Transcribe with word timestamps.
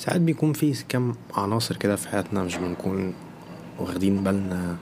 ساعات 0.00 0.20
بيكون 0.20 0.52
في 0.52 0.74
كم 0.88 1.14
عناصر 1.34 1.76
كده 1.76 1.96
في 1.96 2.08
حياتنا 2.08 2.42
مش 2.42 2.56
بنكون 2.56 3.14
واخدين 3.78 4.24
بالنا 4.24 4.76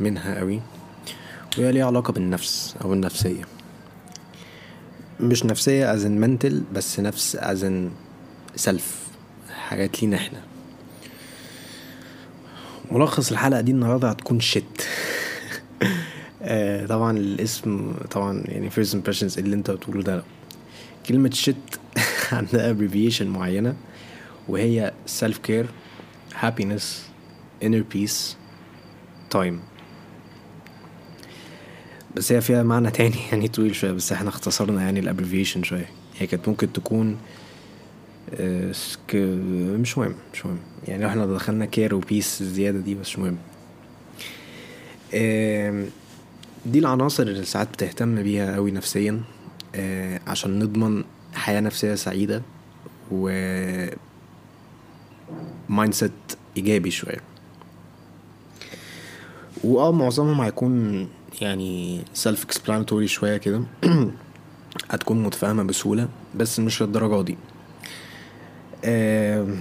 منها 0.00 0.38
قوي 0.38 0.60
وهي 1.58 1.72
ليها 1.72 1.86
علاقة 1.86 2.12
بالنفس 2.12 2.76
أو 2.84 2.92
النفسية. 2.92 3.44
مش 5.20 5.44
نفسية 5.44 5.96
in 5.96 6.24
mental 6.24 6.52
بس 6.74 7.00
نفس 7.00 7.36
in 7.36 7.88
self 8.60 8.82
حاجات 9.52 10.02
لينا 10.02 10.16
إحنا. 10.16 10.40
ملخص 12.90 13.30
الحلقة 13.30 13.60
دي 13.60 13.72
النهاردة 13.72 14.10
هتكون 14.10 14.40
شت 14.40 14.86
طبعا 16.88 17.18
الاسم 17.18 17.92
طبعا 18.10 18.42
يعني 18.46 18.70
first 18.70 18.94
impressions 18.94 19.38
اللي 19.38 19.54
انت 19.56 19.70
بتقوله 19.70 20.02
ده. 20.02 20.22
كلمة 21.06 21.30
shit 21.30 21.56
عندها 22.32 22.74
abbreviation 22.74 23.22
معينة. 23.22 23.74
وهي 24.48 24.92
self 25.20 25.36
care 25.48 25.66
happiness 26.42 26.82
inner 27.64 27.84
peace 27.94 28.36
time. 29.34 29.54
بس 32.16 32.32
هي 32.32 32.40
فيها 32.40 32.62
معنى 32.62 32.90
تاني 32.90 33.16
يعني 33.30 33.48
طويل 33.48 33.74
شوية 33.74 33.92
بس 33.92 34.12
إحنا 34.12 34.28
اختصرنا 34.28 34.82
يعني 34.82 35.00
ال 35.00 35.05
abbreviation 35.05 35.62
شوية. 35.62 35.88
هي 36.18 36.26
كانت 36.26 36.48
ممكن 36.48 36.72
تكون 36.72 37.18
آه،. 38.34 38.72
مش 39.76 39.98
مهم 39.98 40.14
مش 40.32 40.46
مهم. 40.46 40.58
يعني 40.88 41.06
إحنا 41.06 41.26
دخلنا 41.26 41.64
care 41.66 41.94
و 41.94 42.02
peace 42.02 42.40
الزيادة 42.40 42.78
دي 42.78 42.94
بس 42.94 43.08
مش 43.08 43.18
مهم. 43.18 43.36
دي 46.66 46.78
العناصر 46.78 47.22
اللي 47.22 47.44
ساعات 47.44 47.68
بتهتم 47.68 48.22
بيها 48.22 48.54
قوي 48.54 48.70
نفسيا 48.70 49.20
آه، 49.74 50.20
عشان 50.26 50.58
نضمن 50.58 51.04
حياة 51.34 51.60
نفسية 51.60 51.94
سعيدة 51.94 52.42
و 53.10 53.28
mindset 55.68 56.12
إيجابي 56.56 56.90
شوية. 56.90 57.20
وآه 59.64 59.92
معظمهم 59.92 60.40
هيكون 60.40 61.08
يعني 61.40 62.02
self 62.14 62.44
explanatory 62.44 63.08
شوية 63.08 63.36
كده. 63.36 63.62
هتكون 64.90 65.22
متفاهمة 65.22 65.62
بسهولة 65.62 66.08
بس 66.34 66.60
مش 66.60 66.82
للدرجة 66.82 67.22
دي. 67.22 67.36
آم، 68.84 69.56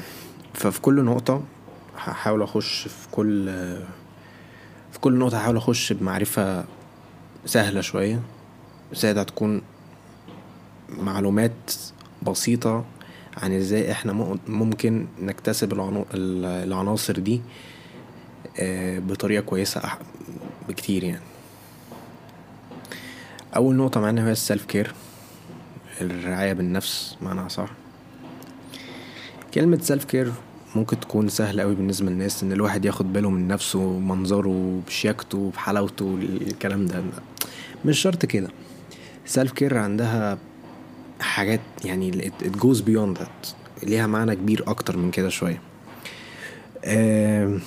ففي 0.53 0.81
كل 0.81 1.03
نقطة 1.03 1.43
هحاول 1.97 2.41
أخش 2.41 2.87
في 2.87 3.07
كل 3.11 3.45
في 4.91 4.99
كل 5.01 5.13
نقطة 5.13 5.37
هحاول 5.37 5.57
أخش 5.57 5.93
بمعرفة 5.93 6.65
سهلة 7.45 7.81
شوية. 7.81 8.21
زائد 8.93 9.17
هتكون 9.17 9.61
معلومات 10.89 11.73
بسيطة 12.23 12.85
عن 13.37 13.51
إزاي 13.53 13.91
إحنا 13.91 14.13
مم- 14.13 14.39
ممكن 14.47 15.05
نكتسب 15.19 15.73
العناصر 16.13 17.19
دي 17.19 17.41
آه، 18.59 18.99
بطريقة 18.99 19.41
كويسة 19.41 19.81
بكتير 20.69 21.03
يعني. 21.03 21.21
أول 23.55 23.75
نقطة 23.75 23.99
معانا 23.99 24.27
هي 24.27 24.31
ال 24.31 24.38
self 24.38 24.65
care 24.65 24.93
الرعاية 26.01 26.53
بالنفس 26.53 27.17
معناها 27.21 27.47
صح 27.47 27.69
كلمة 29.53 29.79
self 29.81 30.03
care 30.03 30.31
ممكن 30.75 30.99
تكون 30.99 31.29
سهلة 31.29 31.63
أوي 31.63 31.75
بالنسبة 31.75 32.09
للناس 32.09 32.43
إن 32.43 32.51
الواحد 32.51 32.85
ياخد 32.85 33.13
باله 33.13 33.29
من 33.29 33.47
نفسه 33.47 33.99
منظره 33.99 34.81
بشياكته 34.87 35.51
بحلاوته 35.55 36.17
الكلام 36.21 36.85
ده. 36.85 37.03
مش 37.85 37.99
شرط 37.99 38.25
كده. 38.25 38.47
self-care 39.25 39.77
عندها 39.77 40.37
حاجات 41.21 41.59
يعني 41.85 42.11
it 42.31 42.55
goes 42.57 42.77
beyond 42.81 43.21
that. 43.21 43.53
ليها 43.83 44.07
معنى 44.07 44.35
كبير 44.35 44.63
أكتر 44.67 44.97
من 44.97 45.11
كده 45.11 45.29
شوية. 45.29 45.61
آم، 46.85 47.61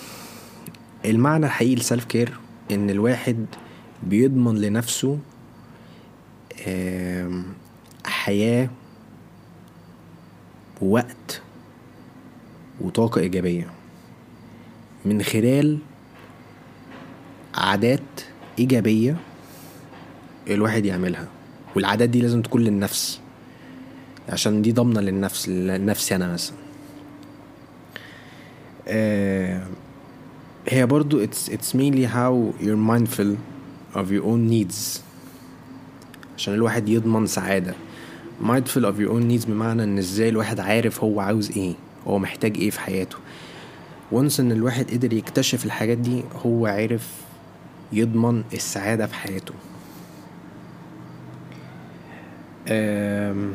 المعنى 1.04 1.46
الحقيقي 1.46 1.74
لل 1.74 2.04
self-care 2.04 2.32
إن 2.70 2.90
الواحد 2.90 3.46
بيضمن 4.02 4.54
لنفسه 4.60 5.18
آم، 6.66 7.44
حياة 8.06 8.70
ووقت 10.82 11.42
وطاقة 12.80 13.20
إيجابية. 13.20 13.70
من 15.04 15.22
خلال 15.22 15.78
عادات 17.54 18.00
إيجابية 18.58 19.16
الواحد 20.50 20.84
يعملها. 20.86 21.28
والعادات 21.76 22.08
دي 22.08 22.20
لازم 22.20 22.42
تكون 22.42 22.62
للنفس. 22.62 23.20
عشان 24.28 24.62
دي 24.62 24.72
ضامنة 24.72 25.00
للنفس 25.00 25.48
لنفسي 25.48 26.14
أنا 26.16 26.32
مثلا. 26.32 26.56
آه، 28.88 29.66
هي 30.68 30.86
برضو 30.86 31.26
it's, 31.26 31.48
it's 31.48 31.74
mainly 31.74 32.06
how 32.06 32.62
you're 32.64 32.90
mindful 32.90 33.36
of 33.94 34.06
your 34.10 34.24
own 34.24 34.50
needs. 34.50 35.00
عشان 36.36 36.54
الواحد 36.54 36.88
يضمن 36.88 37.26
سعادة. 37.26 37.74
mindful 38.42 38.82
of 38.82 38.98
your 38.98 39.10
own 39.10 39.30
needs 39.30 39.46
بمعنى 39.46 39.84
إن 39.84 39.98
إزاي 39.98 40.28
الواحد 40.28 40.60
عارف 40.60 41.04
هو 41.04 41.20
عاوز 41.20 41.50
إيه 41.50 41.74
هو 42.06 42.18
محتاج 42.18 42.56
إيه 42.58 42.70
في 42.70 42.80
حياته. 42.80 43.16
once 44.12 44.40
إن 44.40 44.52
الواحد 44.52 44.90
قدر 44.90 45.12
يكتشف 45.12 45.64
الحاجات 45.64 45.98
دي 45.98 46.22
هو 46.46 46.66
عارف 46.66 47.10
يضمن 47.92 48.44
السعادة 48.52 49.06
في 49.06 49.14
حياته. 49.14 49.54
آم، 52.68 53.52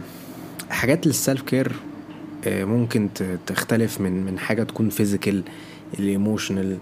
حاجات 0.70 1.08
لل 1.08 1.42
self-care 1.42 1.72
ممكن 2.48 3.10
ت- 3.16 3.40
تختلف 3.48 4.02
من 4.02 4.26
من 4.26 4.40
حاجة 4.40 4.64
تكون 4.64 4.90
physical 4.90 5.44
ال 6.00 6.08
emotional 6.08 6.78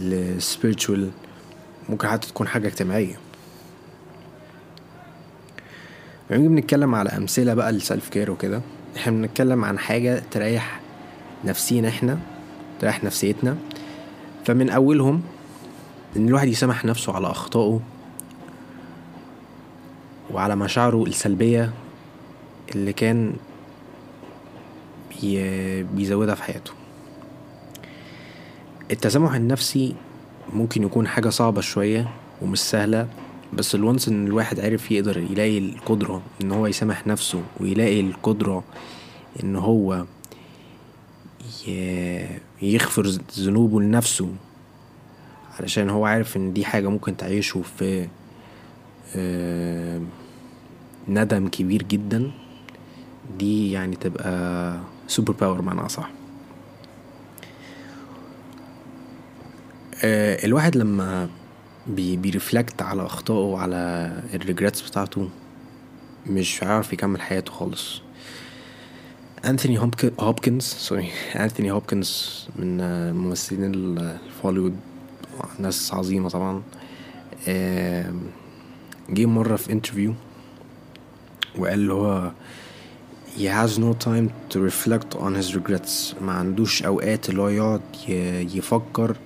ال 0.00 0.11
spiritual 0.11 1.10
ممكن 1.88 2.08
حتى 2.08 2.28
تكون 2.28 2.48
حاجة 2.48 2.66
اجتماعية. 2.66 3.14
لما 6.30 6.38
نيجي 6.38 6.48
بنتكلم 6.48 6.94
على 6.94 7.10
أمثلة 7.10 7.54
بقى 7.54 7.72
للسيلف 7.72 8.08
كير 8.08 8.30
وكده 8.30 8.60
إحنا 8.96 9.12
بنتكلم 9.12 9.64
عن 9.64 9.78
حاجة 9.78 10.22
تريح 10.30 10.80
نفسينا 11.44 11.88
إحنا 11.88 12.18
تريح 12.80 13.04
نفسيتنا. 13.04 13.56
فمن 14.44 14.70
أولهم 14.70 15.22
إن 16.16 16.28
الواحد 16.28 16.48
يسامح 16.48 16.84
نفسه 16.84 17.12
على 17.12 17.26
أخطائه 17.30 17.80
وعلى 20.30 20.56
مشاعره 20.56 21.04
السلبية. 21.06 21.72
اللي 22.74 22.92
كان 22.92 23.32
بي 25.10 25.82
بيزودها 25.82 26.34
في 26.34 26.42
حياته. 26.42 26.72
التسامح 28.90 29.34
النفسي 29.34 29.94
ممكن 30.52 30.82
يكون 30.82 31.08
حاجة 31.08 31.28
صعبة 31.28 31.60
شوية 31.60 32.08
ومش 32.42 32.58
سهلة 32.58 33.08
بس 33.52 33.74
الونس 33.74 34.08
إن 34.08 34.26
الواحد 34.26 34.60
عرف 34.60 34.90
يقدر 34.90 35.18
يلاقي 35.18 35.58
القدرة 35.58 36.22
إن 36.42 36.52
هو 36.52 36.66
يسامح 36.66 37.06
نفسه 37.06 37.42
ويلاقي 37.60 38.00
القدرة 38.00 38.64
إن 39.42 39.56
هو 39.56 40.04
يغفر 42.62 43.06
ذنوبه 43.38 43.80
لنفسه 43.80 44.28
علشان 45.60 45.90
هو 45.90 46.04
عارف 46.06 46.36
إن 46.36 46.52
دي 46.52 46.64
حاجة 46.64 46.88
ممكن 46.88 47.16
تعيشه 47.16 47.62
في 47.78 48.08
آه، 49.16 50.00
ندم 51.08 51.48
كبير 51.48 51.82
جدا. 51.82 52.30
دي 53.38 53.70
يعني 53.72 53.96
تبقى 53.96 54.78
super 55.08 55.32
power 55.32 55.62
معناها 55.62 55.88
صح 55.88 56.10
آه، 60.04 60.44
الواحد 60.46 60.76
لما 60.76 61.28
بي 61.86 62.16
بي 62.16 62.31
reflect 62.31 62.82
على 62.82 63.06
أخطائه 63.06 63.38
وعلى 63.38 64.12
ال 64.34 64.41
regrets 64.41 64.88
بتاعته 64.90 65.28
مش 66.26 66.64
هيعرف 66.64 66.92
يكمل 66.92 67.20
حياته 67.20 67.52
خالص. 67.52 68.02
انثوني 69.44 69.78
هوبك- 69.78 70.12
هوبكنز 70.20 70.62
sorry 70.64 71.08
انثوني 71.36 71.70
هوبكنز 71.70 72.46
من 72.56 72.80
آه، 72.80 73.10
الممثلين 73.10 73.74
ال- 73.74 74.18
في 74.18 74.46
هوليوود 74.46 74.76
ناس 75.58 75.94
عظيمة 75.94 76.28
طبعا. 76.28 76.62
جه 79.10 79.26
مرة 79.26 79.56
في 79.56 79.72
interview 79.72 80.14
وقال 81.58 81.74
اللي 81.74 81.92
هو 81.92 82.32
he 83.36 83.44
has 83.44 83.78
no 83.78 83.92
time 84.08 84.26
to 84.50 84.58
reflect 84.70 85.14
on 85.14 85.34
his 85.34 85.54
regrets. 85.54 86.22
ما 86.22 86.32
عندوش 86.32 86.82
أوقات 86.82 87.28
اللي 87.28 87.42
هو 87.42 87.48
يقعد 87.48 87.80
يفكر 88.54 89.16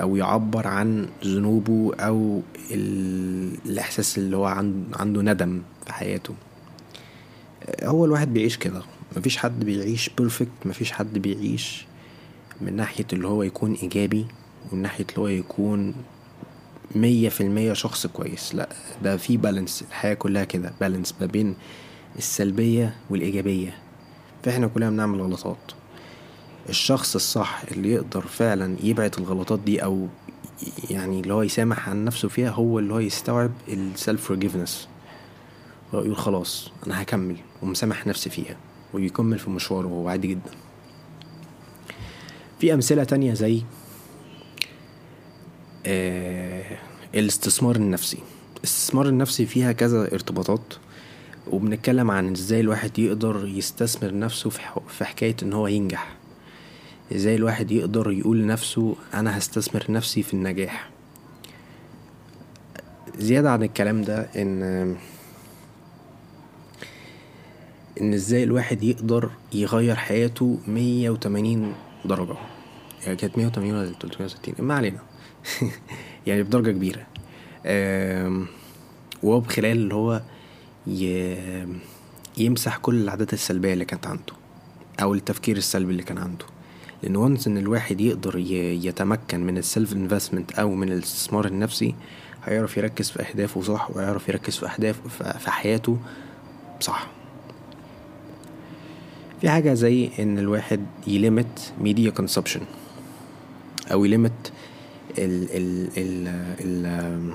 أو 0.00 0.16
يعبر 0.16 0.66
عن 0.66 1.08
ذنوبه 1.24 1.94
أو 1.94 2.42
ال... 2.70 3.58
الإحساس 3.66 4.18
اللي 4.18 4.36
هو 4.36 4.44
عن... 4.44 4.84
عنده 4.94 5.22
ندم 5.22 5.62
في 5.86 5.92
حياته. 5.92 6.34
هو 7.82 8.04
الواحد 8.04 8.34
بيعيش 8.34 8.56
كده. 8.56 8.82
مفيش 9.16 9.36
حد 9.36 9.64
بيعيش 9.64 10.10
بيرفكت 10.18 10.48
مفيش 10.64 10.92
حد 10.92 11.18
بيعيش 11.18 11.86
من 12.60 12.76
ناحية 12.76 13.06
اللي 13.12 13.28
هو 13.28 13.42
يكون 13.42 13.74
إيجابي 13.74 14.26
ومن 14.72 14.82
ناحية 14.82 15.06
اللي 15.10 15.20
هو 15.20 15.28
يكون 15.28 15.94
مية 16.94 17.28
في 17.28 17.40
المية 17.40 17.72
شخص 17.72 18.06
كويس. 18.06 18.54
لا 18.54 18.68
ده 19.02 19.16
في 19.16 19.36
بالانس 19.36 19.84
الحياة 19.88 20.14
كلها 20.14 20.44
كده. 20.44 20.72
بالانس 20.80 21.14
ما 21.20 21.26
بين 21.26 21.54
السلبية 22.18 22.94
والإيجابية. 23.10 23.78
فإحنا 24.44 24.66
كلنا 24.66 24.90
بنعمل 24.90 25.20
غلطات. 25.20 25.56
الشخص 26.68 27.14
الصح 27.14 27.62
اللي 27.72 27.92
يقدر 27.92 28.20
فعلا 28.20 28.76
يبعد 28.82 29.14
الغلطات 29.18 29.58
دي 29.58 29.84
أو 29.84 30.06
يعني 30.90 31.20
اللي 31.20 31.34
هو 31.34 31.42
يسامح 31.42 31.88
عن 31.88 32.04
نفسه 32.04 32.28
فيها 32.28 32.50
هو 32.50 32.78
اللي 32.78 32.94
هو 32.94 32.98
يستوعب 32.98 33.50
السلف 33.68 34.32
forgiveness 34.32 34.70
هو 35.94 36.00
يقول 36.00 36.16
خلاص 36.16 36.70
أنا 36.86 37.02
هكمل 37.02 37.36
ومسامح 37.62 38.06
نفسي 38.06 38.30
فيها 38.30 38.56
ويكمل 38.94 39.38
في 39.38 39.50
مشواره 39.50 39.86
وهو 39.86 40.08
عادي 40.08 40.28
جدا. 40.28 40.50
في 42.60 42.74
أمثلة 42.74 43.04
تانية 43.04 43.34
زي 43.34 43.62
آه 45.86 46.78
الاستثمار 47.14 47.76
النفسي. 47.76 48.18
الاستثمار 48.58 49.08
النفسي 49.08 49.46
فيها 49.46 49.72
كذا 49.72 50.12
ارتباطات. 50.12 50.74
وبنتكلم 51.50 52.10
عن 52.10 52.32
إزاي 52.32 52.60
الواحد 52.60 52.98
يقدر 52.98 53.46
يستثمر 53.46 54.18
نفسه 54.18 54.50
في 54.88 55.04
حكاية 55.04 55.36
إن 55.42 55.52
هو 55.52 55.66
ينجح. 55.66 56.16
إزاي 57.14 57.34
الواحد 57.34 57.70
يقدر 57.70 58.10
يقول 58.10 58.38
لنفسه 58.38 58.96
أنا 59.14 59.38
هستثمر 59.38 59.84
نفسي 59.88 60.22
في 60.22 60.34
النجاح. 60.34 60.90
زيادة 63.18 63.50
عن 63.50 63.62
الكلام 63.62 64.02
ده 64.02 64.28
إن 64.36 64.62
إن 68.00 68.14
إزاي 68.14 68.44
الواحد 68.44 68.82
يقدر 68.82 69.30
يغير 69.52 69.94
حياته 69.94 70.58
مية 70.68 71.10
وتمانين 71.10 71.74
درجة. 72.04 72.36
يعني 73.04 73.16
كانت 73.16 73.38
مية 73.38 73.46
وتمانين 73.46 73.74
ولا 73.74 73.92
تلتمية 74.00 74.24
وستين؟ 74.24 74.54
ما 74.58 74.74
علينا. 74.74 74.98
يعني 76.26 76.42
بدرجة 76.42 76.70
كبيرة. 76.70 77.06
وهو 79.22 79.40
بخلال 79.40 79.72
اللي 79.76 79.94
هو 79.94 80.22
يمسح 82.38 82.76
كل 82.76 83.02
العادات 83.02 83.32
السلبية 83.32 83.72
اللي 83.72 83.84
كانت 83.84 84.06
عنده 84.06 84.32
أو 85.02 85.14
التفكير 85.14 85.56
السلبي 85.56 85.92
اللي 85.92 86.02
كان 86.02 86.18
عنده. 86.18 86.44
لأن 87.02 87.16
once 87.16 87.46
إن 87.46 87.58
الواحد 87.58 88.00
يقدر 88.00 88.38
يتمكن 88.38 89.46
من 89.46 89.58
ال 89.58 89.65
self 89.65 89.92
investment 89.92 90.52
أو 90.52 90.70
من 90.74 90.92
الاستثمار 90.92 91.46
النفسي 91.46 91.94
هيعرف 92.44 92.76
يركز 92.76 93.10
في 93.10 93.22
أهدافه 93.22 93.62
صح 93.62 93.90
ويعرف 93.96 94.28
يركز 94.28 94.56
في 94.56 94.66
أهداف 94.66 95.22
في 95.38 95.50
حياته 95.50 95.98
صح. 96.80 97.06
في 99.40 99.50
حاجة 99.50 99.74
زي 99.74 100.10
إن 100.18 100.38
الواحد 100.38 100.86
ي 101.06 101.17
limit 101.17 101.72
media 101.80 102.10
consumption 102.10 102.60
أو 103.92 104.04
ي 104.04 104.12
limit 104.12 104.52
ال 105.18 105.48
ال 105.56 105.88
ال 105.96 106.28
ال 106.60 107.32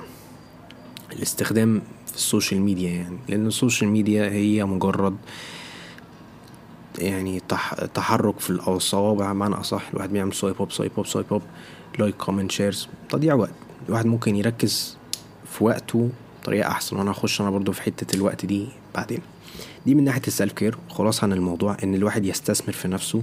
الاستخدام 1.14 1.82
في 2.12 2.18
ال 2.18 2.24
social 2.24 2.62
media 2.62 2.90
يعني. 2.90 3.18
لأن 3.30 3.48
ال 3.48 3.54
social 3.54 3.90
media 3.90 4.30
هي 4.30 4.66
مجرد 4.66 5.16
يعني 7.00 7.40
تح 7.50 7.74
تحرك 7.74 8.40
في 8.40 8.50
الصوابع 8.50 9.34
معنى 9.34 9.56
أصح 9.56 9.90
الواحد 9.94 10.10
بيعمل 10.10 10.34
swipe 10.34 10.56
up 10.62 10.72
swipe 10.72 10.92
up 10.98 11.06
swipe 11.06 11.34
up 11.34 11.42
like 12.00 12.16
comment 12.16 12.52
shares 12.52 12.88
تضييع 13.10 13.34
وقت. 13.34 13.54
الواحد 13.88 14.06
ممكن 14.06 14.36
يركز 14.36 14.98
في 15.52 15.64
وقته 15.64 16.10
بطريقة 16.42 16.68
أحسن. 16.72 16.98
وأنا 16.98 17.12
هخش 17.12 17.42
أنا 17.42 17.50
برضو 17.50 17.72
في 17.72 17.82
حتة 17.82 18.16
الوقت 18.16 18.46
دي 18.46 18.68
بعدين. 18.96 19.20
دي 19.86 19.96
من 19.96 20.04
ناحية 20.04 20.22
ال 20.28 20.54
self-care 20.54 20.78
خلاص 20.90 21.24
عن 21.24 21.34
الموضوع 21.34 21.78
إن 21.84 21.96
الواحد 21.96 22.26
يستثمر 22.26 22.74
في 22.74 22.88
نفسه 22.88 23.22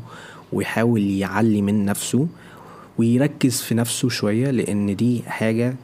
ويحاول 0.52 1.10
يعلي 1.10 1.62
من 1.62 1.84
نفسه 1.84 2.26
ويركز 2.98 3.60
في 3.60 3.74
نفسه 3.74 4.08
شوية 4.08 4.50
لأن 4.50 4.96
دي 4.96 5.22
حاجة 5.26 5.76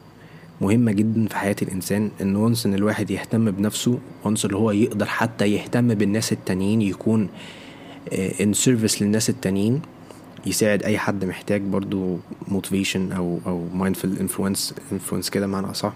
مهمة 0.60 0.92
جدا 0.92 1.28
في 1.28 1.36
حياة 1.36 1.56
الإنسان 1.62 2.10
إن 2.20 2.36
once 2.36 2.66
إن 2.66 2.74
الواحد 2.74 3.10
يهتم 3.10 3.50
بنفسه 3.50 3.98
once 4.24 4.44
اللي 4.44 4.56
هو 4.56 4.70
يقدر 4.70 5.06
حتى 5.06 5.46
يهتم 5.46 5.94
بالناس 5.94 6.32
التانيين 6.32 6.82
يكون 6.82 7.28
in 8.40 8.52
service 8.52 9.02
للناس 9.02 9.30
التانيين 9.30 9.82
يساعد 10.46 10.82
أي 10.82 10.98
حد 10.98 11.24
محتاج 11.24 11.60
برضو 11.62 12.18
motivation 12.48 13.12
أو 13.12 13.38
أو 13.46 13.64
mindful 13.74 14.16
influence 14.20 14.74
influence 14.92 15.30
كده 15.30 15.46
معنى 15.46 15.70
أصح. 15.70 15.92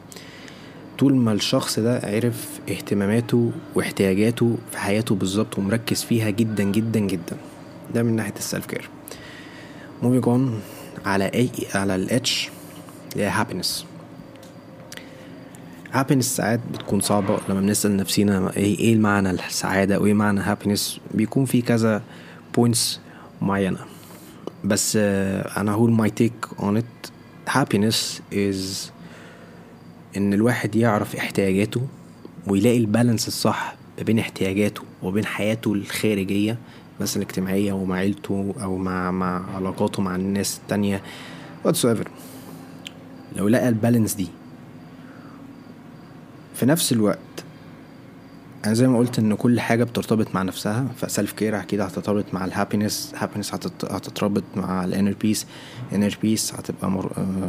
طول 0.98 1.14
ما 1.14 1.32
الشخص 1.32 1.78
ده 1.78 2.00
عرف 2.04 2.60
اهتماماته 2.70 3.52
واحتياجاته 3.74 4.56
في 4.70 4.78
حياته 4.78 5.14
بالظبط 5.14 5.58
ومركز 5.58 6.02
فيها 6.04 6.30
جدا 6.30 6.64
جدا 6.64 7.00
جدا. 7.00 7.36
ده 7.94 8.02
من 8.02 8.16
ناحية 8.16 8.34
ال 8.38 8.66
self-care 8.66 8.88
moving 10.02 10.28
on 10.28 10.60
على 11.06 11.24
أي 11.24 11.50
على 11.74 11.94
ال 11.94 12.21
H 12.21 12.48
اللي 13.12 13.24
happiness 13.26 13.86
happiness 15.92 16.36
ساعات 16.36 16.60
بتكون 16.72 17.00
صعبة 17.00 17.38
لما 17.48 17.60
بنسأل 17.60 17.96
نفسينا 17.96 18.56
إيه 18.56 18.78
إيه 18.78 18.96
معنى 18.96 19.30
السعادة 19.30 20.00
وإيه 20.00 20.14
معنى 20.14 20.40
happiness 20.40 21.00
بيكون 21.14 21.44
في 21.44 21.62
كذا 21.62 22.02
points 22.54 23.00
معينة. 23.42 23.78
بس 24.64 24.96
أنا 24.96 25.72
هقول 25.72 25.92
my 25.92 26.10
take 26.10 26.32
on 26.62 26.76
it 26.76 26.84
happiness 27.48 28.22
is 28.34 28.92
إن 30.16 30.32
الواحد 30.34 30.76
يعرف 30.76 31.16
احتياجاته 31.16 31.86
ويلاقي 32.46 32.78
ال 32.78 32.84
balance 32.85 33.28
الصح 33.28 33.74
ما 33.98 34.04
بين 34.04 34.18
احتياجاته 34.18 34.82
وبين 35.02 35.24
حياته 35.24 35.72
الخارجية 35.72 36.58
مثلا 37.00 37.22
الاجتماعية 37.22 37.72
ومع 37.72 37.96
عيلته 37.96 38.54
أو 38.62 38.76
مع 38.76 39.10
مع 39.10 39.56
علاقاته 39.56 40.02
مع 40.02 40.16
الناس 40.16 40.58
التانية 40.62 41.02
whatsoever. 41.68 42.08
لو 43.36 43.48
لقى 43.48 43.68
ال 43.68 43.74
balance 43.74 44.14
دي 44.14 44.28
في 46.58 46.66
نفس 46.66 46.92
الوقت 46.92 47.18
أنا 48.64 48.74
زي 48.74 48.88
ما 48.88 48.98
قلت 48.98 49.18
إن 49.18 49.34
كل 49.34 49.60
حاجة 49.60 49.84
بترتبط 49.84 50.34
مع 50.34 50.42
نفسها 50.42 50.86
ف 50.96 51.32
self-care 51.32 51.60
أكيد 51.60 51.80
هترتبط 51.80 52.24
مع 52.34 52.44
ال 52.44 52.51
happiness 52.51 53.12
happiness 53.16 53.54
هتتربط 53.84 54.42
مع 54.56 54.84
ال 54.84 54.89
inner 54.89 55.14
peace 55.20 55.46
inner 55.92 56.18
peace 56.22 56.54
هتبقى 56.54 56.90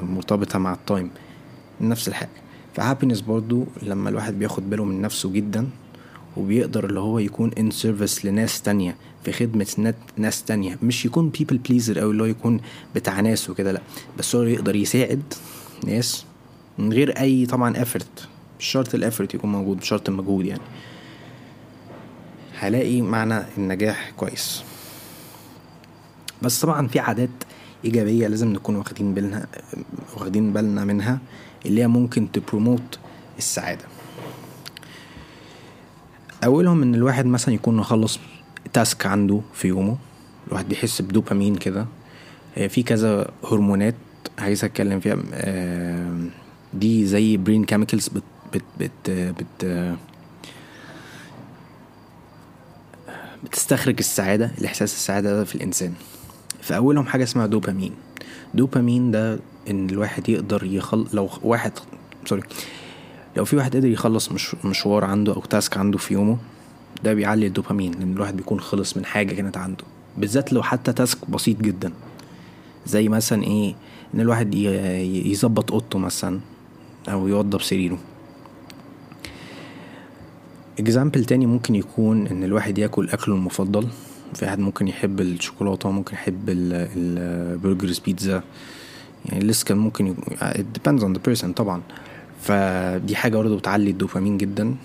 مرتبطة 0.04 0.60
مع 0.60 0.74
ال 0.74 0.81
time 0.81 1.10
نفس 1.82 2.08
الحاجة. 2.08 2.30
ف 2.76 2.80
happiness 2.80 3.22
برضو 3.22 3.66
لما 3.84 4.10
الواحد 4.10 4.40
بياخد 4.40 4.70
باله 4.70 4.86
من 4.86 5.02
نفسه 5.02 5.32
جدا 5.32 5.68
وبيقدر 6.38 6.86
اللي 6.86 7.00
هو 7.00 7.20
يكون 7.20 7.52
in 7.58 7.72
service 7.72 8.26
لناس 8.26 8.62
تانية 8.62 8.96
في 9.24 9.32
خدمة 9.32 9.94
ناس 10.18 10.44
تانية 10.44 10.78
مش 10.84 11.06
يكون 11.06 11.30
people 11.30 11.58
pleaser 11.58 12.02
أو 12.02 12.12
اللي 12.12 12.24
هو 12.24 12.28
يكون 12.28 12.60
بتاع 12.96 13.20
ناس 13.20 13.50
وكده 13.50 13.72
لأ 13.72 13.82
بس 14.20 14.36
هو 14.36 14.42
يقدر 14.44 14.76
يساعد 14.76 15.22
ناس 15.86 16.26
من 16.78 16.94
غير 16.94 17.20
أي 17.20 17.46
طبعا 17.46 17.82
افرت 17.82 18.28
مش 18.60 18.66
شرط 18.66 18.96
الافرت 18.96 19.34
يكون 19.34 19.52
موجود 19.52 19.78
مش 19.78 19.88
شرط 19.88 20.10
المجهود 20.10 20.46
يعني. 20.46 20.62
هلاقي 22.60 23.02
معنى 23.02 23.44
النجاح 23.58 24.12
كويس. 24.18 24.64
بس 26.42 26.62
طبعا 26.62 26.88
في 26.88 27.00
عادات 27.00 27.30
إيجابية 27.86 28.28
لازم 28.28 28.54
نكون 28.54 28.76
واخدين 28.76 29.14
بالنا 29.14 29.48
واخدين 30.14 30.54
بالنا 30.54 30.86
منها 30.86 31.20
اللي 31.66 31.82
هي 31.82 31.88
ممكن 31.88 32.32
تبروموت 32.32 33.00
السعادة. 33.38 33.86
أولهم 36.44 36.82
إن 36.82 36.96
الواحد 36.96 37.26
مثلا 37.26 37.56
يكون 37.56 37.78
مخلص 37.78 38.20
تاسك 38.74 39.06
عنده 39.06 39.42
في 39.54 39.68
يومه. 39.68 39.98
الواحد 40.48 40.70
بيحس 40.70 41.02
بدوبامين 41.02 41.56
كده. 41.56 41.86
في 42.68 42.84
كذا 42.84 43.32
هرمونات 43.52 43.96
عايز 44.40 44.64
أتكلم 44.64 45.00
فيها. 45.00 45.18
دي 46.74 47.06
زي 47.06 47.38
brain 47.38 47.64
chemicals 47.66 48.10
بت 48.54 48.64
بت 48.80 48.92
بت, 49.10 49.66
بت 49.66 49.98
بتستخرج 53.44 53.96
السعادة 54.00 54.52
الإحساس 54.58 54.94
السعادة 54.94 55.36
ده 55.36 55.44
في 55.44 55.56
الإنسان. 55.56 55.94
فأولهم 56.62 57.06
حاجة 57.06 57.24
اسمها 57.24 57.46
dopamine. 57.46 57.94
dopamine 58.54 59.12
ده 59.12 59.40
إن 59.70 59.90
الواحد 59.90 60.30
يقدر 60.30 60.64
يخل 60.64 61.08
لو 61.14 61.30
واحد 61.44 61.72
sorry 62.26 62.42
لو 63.38 63.46
في 63.46 63.56
واحد 63.56 63.76
قدر 63.76 63.88
يخلص 63.88 64.32
مش 64.32 64.56
مشوار 64.66 65.06
عنده 65.06 65.34
أو 65.34 65.42
task 65.42 65.78
عنده 65.78 65.98
في 65.98 66.14
يومه 66.14 66.38
ده 67.04 67.14
بيعلي 67.14 67.48
الدوبامين 67.48 67.92
لأن 67.92 68.14
الواحد 68.14 68.38
بيكون 68.38 68.60
خلص 68.60 68.98
من 68.98 69.06
حاجة 69.06 69.34
كانت 69.36 69.58
عنده. 69.58 69.84
بالذات 70.18 70.54
لو 70.54 70.64
حتى 70.64 70.94
task 70.94 71.30
بسيط 71.32 71.62
جدا. 71.62 71.92
زي 72.86 73.10
مثلا 73.10 73.44
إيه 73.44 73.76
إن 74.14 74.20
الواحد 74.22 74.56
يظبط 75.26 75.72
أوضته 75.72 76.00
مثلا 76.00 76.40
أو 77.10 77.28
يوضب 77.28 77.62
سريره. 77.62 77.98
example 80.80 81.26
تاني 81.26 81.46
ممكن 81.46 81.76
يكون 81.76 82.28
إن 82.28 82.44
الواحد 82.44 82.78
ياكل 82.78 83.10
أكله 83.10 83.36
المفضل. 83.36 83.88
في 84.34 84.46
واحد 84.46 84.60
ممكن 84.60 84.88
يحب 84.88 85.20
الشوكولاتة 85.22 85.92
ممكن 85.92 86.14
يحب 86.14 86.50
ال 86.50 86.68
burgers 86.68 88.00
بيتزا 88.00 88.44
يعني 89.26 89.46
لسه 89.46 89.66
كان 89.66 89.78
ممكن 89.78 90.08
يكون 90.08 90.38
it 90.38 90.80
depends 90.80 91.02
on 91.04 91.18
the 91.18 91.32
person 91.32 91.46
طبعا. 91.56 91.82
فدي 92.42 93.16
حاجة 93.16 93.38
برضه 93.38 93.58
بتعلي 93.58 93.90
الدوبامين 93.90 94.38
جدا. 94.38 94.76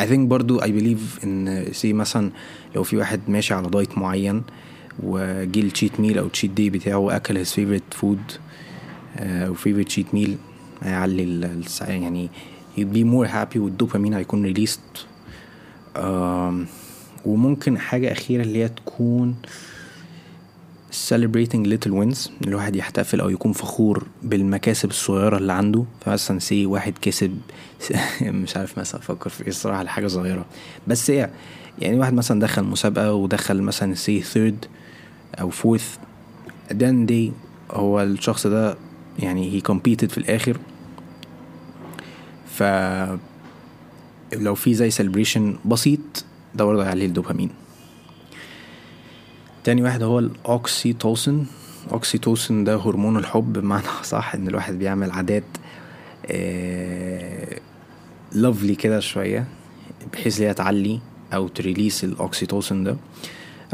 I 0.00 0.04
think 0.10 0.18
برضو 0.18 0.60
I 0.60 0.64
believe 0.64 1.24
إن 1.24 1.66
say 1.72 1.92
مثلا 1.92 2.30
لو 2.74 2.82
في 2.82 2.96
واحد 2.96 3.20
ماشي 3.28 3.54
على 3.54 3.68
diet 3.68 3.98
معين 3.98 4.42
وجي 5.02 5.60
ال 5.60 5.67
cheat 5.67 6.00
meal 6.00 6.18
أو 6.18 6.26
ال 6.26 6.30
cheat 6.30 6.50
day 6.50 6.70
بتاعه 6.70 6.98
وأكل 6.98 7.44
his 7.44 7.48
favorite 7.48 7.98
food 8.02 8.38
أو 9.20 9.54
favorite 9.54 9.88
cheat 9.96 10.16
meal 10.16 10.30
هيعلي 10.82 11.50
يعني 11.80 12.30
you'd 12.76 12.92
be 12.92 13.04
more 13.04 13.26
happy 13.26 13.56
والدوبامين 13.56 14.14
هيكون 14.14 14.54
um, 15.96 16.66
وممكن 17.26 17.78
حاجة 17.78 18.12
أخيرة 18.12 18.42
اللي 18.42 18.64
هي 18.64 18.68
تكون 18.68 19.36
celebrating 21.08 21.66
little 21.66 21.92
wins 21.92 22.30
الواحد 22.46 22.76
يحتفل 22.76 23.20
أو 23.20 23.30
يكون 23.30 23.52
فخور 23.52 24.06
بالمكاسب 24.22 24.90
الصغيرة 24.90 25.36
اللي 25.36 25.52
عنده. 25.52 25.84
فمثلا 26.00 26.38
say 26.38 26.66
واحد 26.66 26.94
كسب 27.02 27.38
مش 28.22 28.56
عارف 28.56 28.78
مثلا 28.78 29.00
أفكر 29.00 29.30
في 29.30 29.42
إيه 29.42 29.48
الصراحة 29.48 29.82
لحاجة 29.82 30.06
صغيرة. 30.06 30.46
بس 30.86 31.10
هي 31.10 31.30
يعني 31.78 31.98
واحد 31.98 32.14
مثلا 32.14 32.40
دخل 32.40 32.64
مسابقة 32.64 33.12
ودخل 33.12 33.62
مثلا 33.62 33.94
say 33.94 34.22
third 34.22 34.66
أو 35.40 35.50
fourth 35.50 35.98
at 36.70 36.74
the 36.74 36.84
end 36.84 37.08
of 37.08 37.08
the 37.08 37.12
day 37.12 37.30
هو 37.70 38.02
الشخص 38.02 38.46
ده 38.46 38.76
يعني 39.18 39.60
he 39.60 39.64
competed 39.72 40.06
في 40.06 40.18
الآخر. 40.18 40.56
ف 42.56 42.62
لو 44.32 44.54
في 44.54 44.74
زي 44.74 44.90
celebration 44.90 45.68
بسيط 45.68 46.00
ده 46.54 46.64
برضه 46.64 46.84
عليه 46.86 47.06
الدوبامين. 47.06 47.50
تاني 49.64 49.82
واحد 49.82 50.02
هو 50.02 50.18
الاوكسيتوسن 50.18 51.46
اوكسيتوسن 51.92 52.64
ده 52.64 52.76
هرمون 52.76 53.16
الحب 53.16 53.52
بمعنى 53.52 53.86
صح 54.02 54.34
إن 54.34 54.48
الواحد 54.48 54.74
بيعمل 54.78 55.10
عادات 55.10 55.44
lovely 58.32 58.74
كده 58.74 59.00
شوية 59.00 59.46
بحيث 60.12 60.40
ليها 60.40 60.52
تعلي 60.52 61.00
أو 61.34 61.48
ت 61.48 61.55
release 61.55 62.04
الاوكسيتوسن 62.04 62.84
ده. 62.84 62.96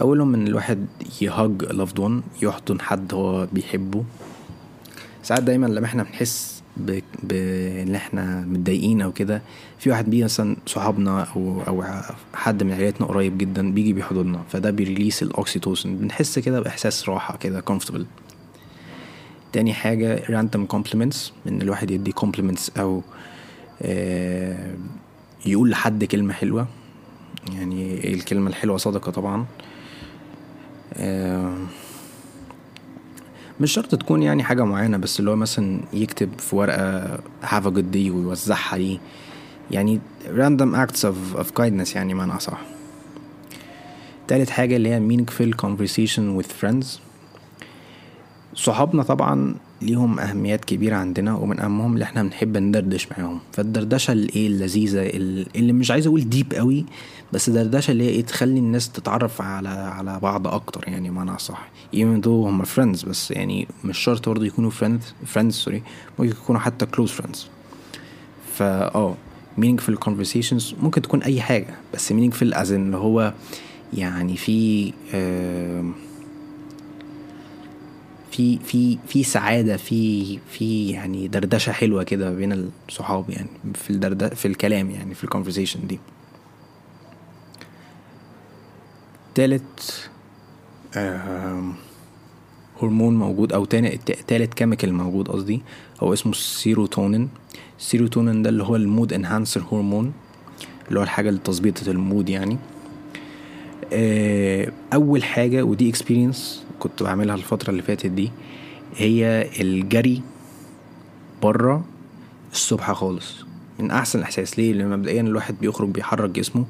أولهم 0.01 0.35
إن 0.35 0.47
الواحد 0.47 0.87
ي 1.21 1.32
hug 1.32 1.65
loved 1.65 1.99
one 1.99 2.23
يحضن 2.43 2.81
حد 2.81 3.15
هو 3.15 3.47
بيحبه. 3.53 4.05
ساعات 5.23 5.43
دايما 5.43 5.67
لما 5.67 5.87
إحنا 5.87 6.03
بنحس 6.03 6.62
بان 7.23 7.95
إحنا 7.95 8.41
متضايقين 8.41 9.03
أو 9.03 9.13
كده 9.13 9.43
في 9.79 9.91
واحد 9.91 10.11
بيجي 10.11 10.25
مثلا 10.25 10.57
صحابنا 10.67 11.23
أو 11.37 11.63
أو 11.69 11.85
حد 12.35 12.63
من 12.63 12.73
عيلتنا 12.73 13.07
قريب 13.07 13.39
جدا 13.39 13.73
بيجي 13.73 13.93
بيحضننا 13.93 14.43
فده 14.51 14.71
بي 14.71 14.82
release 14.82 15.23
الاوكسيتوسن 15.23 15.97
بنحس 15.97 16.39
كده 16.39 16.61
بإحساس 16.61 17.09
راحة 17.09 17.37
كده 17.37 17.61
comfortable 17.61 18.07
تاني 19.53 19.73
حاجة 19.75 20.23
random 20.31 20.67
compliments 20.67 21.33
إن 21.49 21.63
الواحد 21.63 21.91
يدي 21.91 22.13
compliments 22.13 22.71
أو 22.79 23.03
آه 23.83 24.75
يقول 25.47 25.71
لحد 25.71 26.05
كلمة 26.05 26.33
حلوة. 26.33 26.67
يعني 27.53 28.13
الكلمة 28.15 28.51
الحلوة 28.51 28.77
صدقة 28.77 29.13
طبعا. 29.13 29.47
آه 30.95 31.57
مش 33.61 33.73
شرط 33.73 33.95
تكون 33.95 34.23
يعني 34.23 34.43
حاجة 34.43 34.65
معينة 34.65 34.97
بس 34.97 35.21
اللي 35.21 35.31
هو 35.31 35.37
مثلا 35.37 35.81
يكتب 35.93 36.31
في 36.39 36.57
ورقة 36.57 37.17
have 37.43 37.65
a 37.65 37.71
good 37.71 37.95
day 37.95 38.11
ويوزعها 38.11 38.79
ليه. 38.79 38.99
يعني 39.71 40.01
random 40.27 40.77
acts 40.77 41.01
of, 41.01 41.39
of 41.39 41.47
kindness 41.61 41.97
يعني 41.97 42.15
معنى 42.15 42.37
أصح. 42.37 42.61
تالت 44.29 44.51
حاجة 44.51 44.77
اللي 44.77 44.89
هي 44.89 45.01
meaningful 45.09 45.55
conversation 45.67 46.43
with 46.43 46.65
friends. 46.65 46.87
صحابنا 48.55 49.03
طبعا 49.03 49.55
ليهم 49.83 50.19
أهميات 50.19 50.65
كبيرة 50.65 50.97
عندنا 50.97 51.35
ومن 51.35 51.61
أهمهم 51.61 51.93
اللي 51.95 52.05
إحنا 52.05 52.23
بنحب 52.23 52.57
ندردش 52.57 53.09
معاهم. 53.11 53.41
فالدردشة 53.53 54.13
الايه 54.13 54.47
اللذيذة 54.47 55.01
اللي 55.57 55.73
مش 55.73 55.91
عايز 55.91 56.07
أقول 56.07 56.29
deep 56.29 56.55
قوي 56.55 56.85
بس 57.33 57.51
دردشة 57.51 57.91
اللي 57.91 58.05
هي 58.05 58.09
إيه 58.09 58.23
تخلي 58.25 58.59
الناس 58.59 58.89
تتعرف 58.93 59.43
على 59.43 59.69
على 59.69 60.19
بعض 60.23 60.47
أكتر 60.47 60.85
يعني 60.89 61.11
معنى 61.11 61.39
صح 61.39 61.69
even 61.97 62.23
though 62.25 62.27
هم 62.29 62.65
friends 62.65 63.07
بس 63.09 63.31
يعني 63.31 63.69
مش 63.85 63.99
شرط 63.99 64.29
برضه 64.29 64.47
يكونوا 64.47 64.71
friends 64.71 65.35
friends 65.37 65.49
sorry 65.49 65.83
ممكن 66.19 66.31
يكونوا 66.31 66.61
حتى 66.61 66.87
close 66.87 67.11
friends. 67.11 67.39
فا 68.55 68.95
آه 68.95 69.15
meaningful 69.61 69.95
conversations 70.09 70.65
ممكن 70.83 71.03
تكون 71.03 71.23
أي 71.23 71.41
حاجة 71.41 71.75
بس 71.95 72.13
meaningful 72.13 72.55
as 72.55 72.71
اللي 72.71 72.97
هو 72.97 73.33
يعني 73.95 74.37
في 74.37 74.93
آه 75.15 75.85
في 78.33 78.59
في 78.59 78.99
في 79.09 79.23
سعادة 79.25 79.77
في 79.77 80.39
في 80.51 80.91
يعني 80.91 81.29
دردشة 81.29 81.73
حلوة 81.73 82.03
كده 82.03 82.31
بين 82.35 82.71
الصحاب 82.89 83.31
يعني 83.31 83.49
في 83.75 83.91
الدرد 83.91 84.35
في 84.35 84.49
الكلام 84.49 84.91
يعني 84.91 85.15
في 85.15 85.25
ال 85.25 85.29
conversation 85.29 85.87
دي. 85.87 85.99
تالت 89.35 90.09
هرمون 92.83 93.17
موجود 93.19 93.53
أو 93.53 93.65
تاني 93.65 93.97
تالت 94.27 94.55
chemical 94.55 94.95
موجود 94.95 95.29
قصدي 95.29 95.63
هو 96.01 96.13
اسمه 96.13 96.33
السيروتونين 96.33 97.29
السيروتونين 97.79 98.43
ده 98.43 98.51
اللي 98.51 98.63
هو 98.65 98.77
ال 98.77 98.84
mood 98.84 99.13
enhancer 99.13 99.63
هرمون 99.73 100.13
اللي 100.89 100.99
هو 101.01 101.03
الحاجة 101.03 101.31
لتظبيط 101.31 101.89
ال 101.89 101.97
mood 101.97 102.29
يعني. 102.29 102.59
أول 104.93 105.25
حاجة 105.25 105.63
ودي 105.63 105.89
اكسبيرينس 105.91 106.65
كنت 106.83 107.03
بعملها 107.03 107.35
الفترة 107.35 107.71
اللي 107.71 107.83
فاتت 107.83 108.07
دي 108.07 108.31
هي 108.97 109.49
الجري 109.61 110.23
بره 111.43 111.85
الصبح 112.53 112.93
خالص. 112.93 113.45
من 113.79 113.91
أحسن 113.91 114.19
الإحساس. 114.19 114.59
ليه؟ 114.59 114.73
لأن 114.73 114.91
مبدئيا 114.91 115.21
الواحد 115.21 115.55
بيخرج 115.61 115.89
بيحرك 115.89 116.31
جسمه 116.31 116.65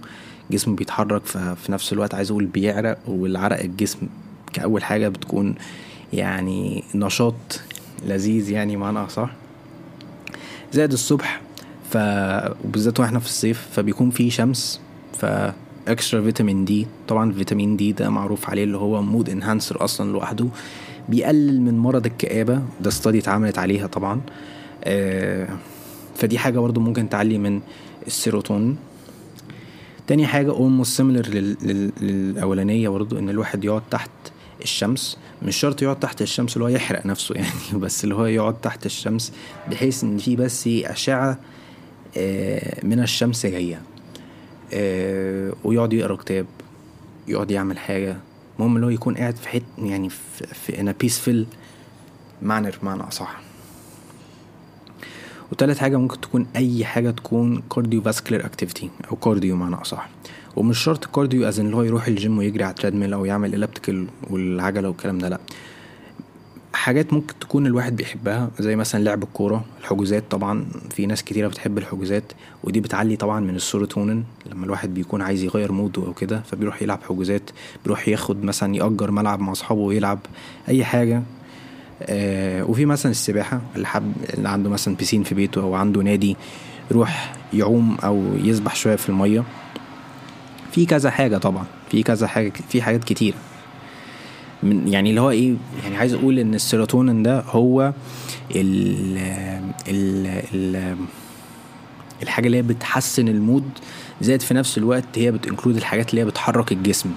جسمه 0.50 0.76
بيتحرك 0.76 1.26
ففي 1.26 1.72
نفس 1.72 1.92
الوقت 1.92 2.14
عايز 2.14 2.30
أقول 2.30 2.44
بيعرق 2.44 2.98
والعرق 3.06 3.60
الجسم 3.60 3.98
كأول 4.52 4.84
حاجة 4.84 5.08
بتكون 5.08 5.54
يعني 6.12 6.84
نشاط 6.94 7.60
لذيذ 8.06 8.50
يعني 8.50 8.76
معنى 8.76 9.08
صح 9.08 9.30
زائد 10.72 10.92
الصبح 10.92 11.40
ف 11.90 11.96
وبالذات 12.64 13.00
وإحنا 13.00 13.18
في 13.18 13.26
الصيف 13.26 13.68
فبيكون 13.72 14.10
في 14.10 14.30
شمس 14.30 14.80
ف 15.18 15.26
extra 15.88 16.22
فيتامين 16.22 16.64
دي 16.64 16.86
طبعا 17.08 17.32
فيتامين 17.32 17.76
دي 17.76 17.92
ده 17.92 18.10
معروف 18.10 18.50
عليه 18.50 18.64
اللي 18.64 18.76
هو 18.76 19.02
mood 19.02 19.30
enhancer 19.30 19.84
أصلا 19.84 20.12
لوحده. 20.12 20.46
بيقلل 21.08 21.60
من 21.60 21.78
مرض 21.78 22.06
الكآبة. 22.06 22.62
ده 22.80 22.88
study 22.88 23.18
اتعملت 23.18 23.58
عليها 23.58 23.86
طبعا. 23.86 24.20
آه 24.84 25.48
فدي 26.14 26.38
حاجة 26.38 26.58
برضو 26.58 26.80
ممكن 26.80 27.08
تعلي 27.08 27.38
من 27.38 27.60
السيروتونين 28.06 28.76
تاني 30.06 30.26
حاجة 30.26 30.52
almost 30.52 30.96
similar 30.98 31.28
لل... 31.28 31.56
لل... 31.62 31.92
للأولانية 32.00 32.88
برضو 32.88 33.18
إن 33.18 33.28
الواحد 33.30 33.64
يقعد 33.64 33.82
تحت 33.90 34.10
الشمس. 34.62 35.18
مش 35.42 35.56
شرط 35.56 35.82
يقعد 35.82 36.00
تحت 36.00 36.22
الشمس 36.22 36.56
اللي 36.56 36.64
هو 36.64 36.68
يحرق 36.68 37.06
نفسه 37.06 37.34
يعني 37.40 37.50
بس 37.74 38.04
اللي 38.04 38.14
هو 38.14 38.26
يقعد 38.26 38.60
تحت 38.60 38.86
الشمس 38.86 39.32
بحيث 39.70 40.04
إن 40.04 40.18
في 40.18 40.36
بس 40.36 40.68
أشعة 40.68 41.38
آه 42.16 42.86
من 42.86 43.00
الشمس 43.00 43.46
جاية. 43.46 43.80
ويقعد 45.64 45.92
يقرا 45.92 46.16
كتاب 46.16 46.46
يقعد 47.28 47.50
يعمل 47.50 47.78
حاجة. 47.78 48.16
المهم 48.58 48.76
اللي 48.76 48.86
هو 48.86 48.90
يكون 48.90 49.14
قاعد 49.14 49.36
في 49.36 49.48
حت 49.48 49.62
يعني 49.78 50.08
في, 50.08 50.46
في 50.46 50.92
a 50.92 51.04
peaceful 51.04 51.46
manner 52.48 52.80
بمعنى 52.82 53.02
أصح. 53.02 53.40
وتالت 55.52 55.78
حاجة 55.78 55.96
ممكن 55.96 56.20
تكون 56.20 56.46
أي 56.56 56.84
حاجة 56.84 57.10
تكون 57.10 57.62
cardiovascular 57.74 58.42
activity 58.42 58.84
أو 59.10 59.16
cardio 59.16 59.56
معنى 59.56 59.74
أصح. 59.74 60.08
ومش 60.56 60.78
شرط 60.78 61.04
cardio 61.04 61.48
as 61.48 61.60
اللي 61.60 61.76
هو 61.76 61.82
يروح 61.82 62.06
الجيم 62.06 62.38
ويجري 62.38 62.64
على 62.64 62.70
ال 62.70 62.75
treadmill 62.75 63.12
أو 63.12 63.24
يعمل 63.24 63.54
elliptical 63.54 64.06
والعجلة 64.30 64.88
والكلام 64.88 65.18
ده 65.18 65.28
لأ. 65.28 65.40
حاجات 66.74 67.12
ممكن 67.12 67.34
تكون 67.40 67.66
الواحد 67.66 67.96
بيحبها 67.96 68.50
زي 68.58 68.76
مثلا 68.76 69.04
لعب 69.04 69.22
الكورة 69.22 69.64
الحجوزات 69.80 70.24
طبعا 70.30 70.66
في 70.90 71.06
ناس 71.06 71.24
كتيرة 71.24 71.48
بتحب 71.48 71.78
الحجوزات 71.78 72.22
ودي 72.64 72.80
بتعلي 72.80 73.16
طبعا 73.16 73.40
من 73.40 73.56
السيروتونين 73.56 74.24
لما 74.46 74.64
الواحد 74.66 74.94
بيكون 74.94 75.22
عايز 75.22 75.42
يغير 75.42 75.72
موده 75.72 76.02
أو 76.06 76.12
كده 76.12 76.40
فبيروح 76.40 76.82
يلعب 76.82 76.98
حجوزات 77.08 77.50
بيروح 77.84 78.08
ياخد 78.08 78.44
مثلا 78.44 78.76
يأجر 78.76 79.10
ملعب 79.10 79.40
مع 79.40 79.52
أصحابه 79.52 79.80
ويلعب 79.80 80.18
أي 80.68 80.84
حاجة. 80.84 81.22
آه 82.02 82.64
وفي 82.64 82.86
مثلا 82.86 83.12
السباحة 83.12 83.60
اللي 83.76 83.86
حب 83.86 84.12
اللي 84.34 84.48
عنده 84.48 84.70
مثلا 84.70 84.96
بيسين 84.96 85.22
في 85.22 85.34
بيته 85.34 85.62
أو 85.62 85.74
عنده 85.74 86.00
نادي 86.02 86.36
يروح 86.90 87.34
يعوم 87.52 87.96
أو 88.04 88.22
يسبح 88.36 88.74
شوية 88.74 88.96
في 88.96 89.08
المية. 89.08 89.44
في 90.72 90.86
كذا 90.86 91.10
حاجة 91.10 91.38
طبعا 91.38 91.64
في 91.90 92.02
كذا 92.02 92.26
حاجة 92.26 92.52
في 92.68 92.82
حاجات 92.82 93.04
كتيرة. 93.04 93.36
من 94.62 94.88
يعني 94.88 95.10
اللي 95.10 95.20
هو 95.20 95.30
إيه 95.30 95.54
يعني 95.82 95.96
عايز 95.96 96.14
أقول 96.14 96.38
إن 96.38 96.54
السيروتونين 96.54 97.22
ده 97.22 97.40
هو 97.40 97.92
ال 98.56 99.18
ال 99.88 100.26
ال 100.54 100.96
الحاجة 102.22 102.46
اللي 102.46 102.56
هي 102.56 102.62
بتحسن 102.62 103.28
ال 103.28 103.36
mood 103.36 103.64
زائد 104.20 104.42
في 104.42 104.54
نفس 104.54 104.78
الوقت 104.78 105.04
هي 105.14 105.30
بت 105.32 105.42
include 105.42 105.76
الحاجات 105.76 106.10
اللي 106.10 106.20
هي 106.20 106.24
بتحرك 106.24 106.72
الجسم 106.72 107.10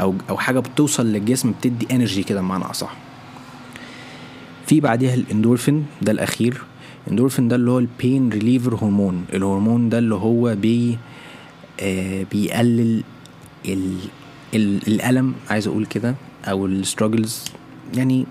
أو 0.00 0.14
أو 0.30 0.36
حاجة 0.36 0.58
بتوصل 0.58 1.06
للجسم 1.06 1.52
بتدي 1.52 1.86
energy 1.94 2.22
كده 2.22 2.40
بمعنى 2.40 2.64
أصح. 2.64 2.96
في 4.66 4.80
بعديها 4.80 5.14
الإندورفين 5.14 5.86
ده 6.02 6.12
الأخير. 6.12 6.62
الإندورفين 7.06 7.48
ده 7.48 7.56
اللي 7.56 7.70
هو 7.70 7.78
ال 7.78 7.88
pain 7.88 8.28
reliever 8.28 8.74
هرمون 8.74 9.24
الهرمون 9.34 9.88
ده 9.88 9.98
اللي 9.98 10.14
هو 10.14 10.54
بي 10.54 10.98
آه 11.80 12.26
بيقلل 12.32 13.02
ال 13.68 13.96
الألم 14.88 15.34
عايز 15.50 15.66
أقول 15.66 15.86
كده. 15.86 16.14
أو 16.44 16.66
ال 16.66 16.74
struggles 16.74 17.44
يعني 17.94 18.26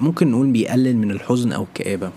ممكن 0.00 0.30
نقول 0.30 0.50
بيقلل 0.50 0.96
من 0.96 1.10
الحزن 1.10 1.52
أو 1.52 1.62
الكآبة. 1.62 2.10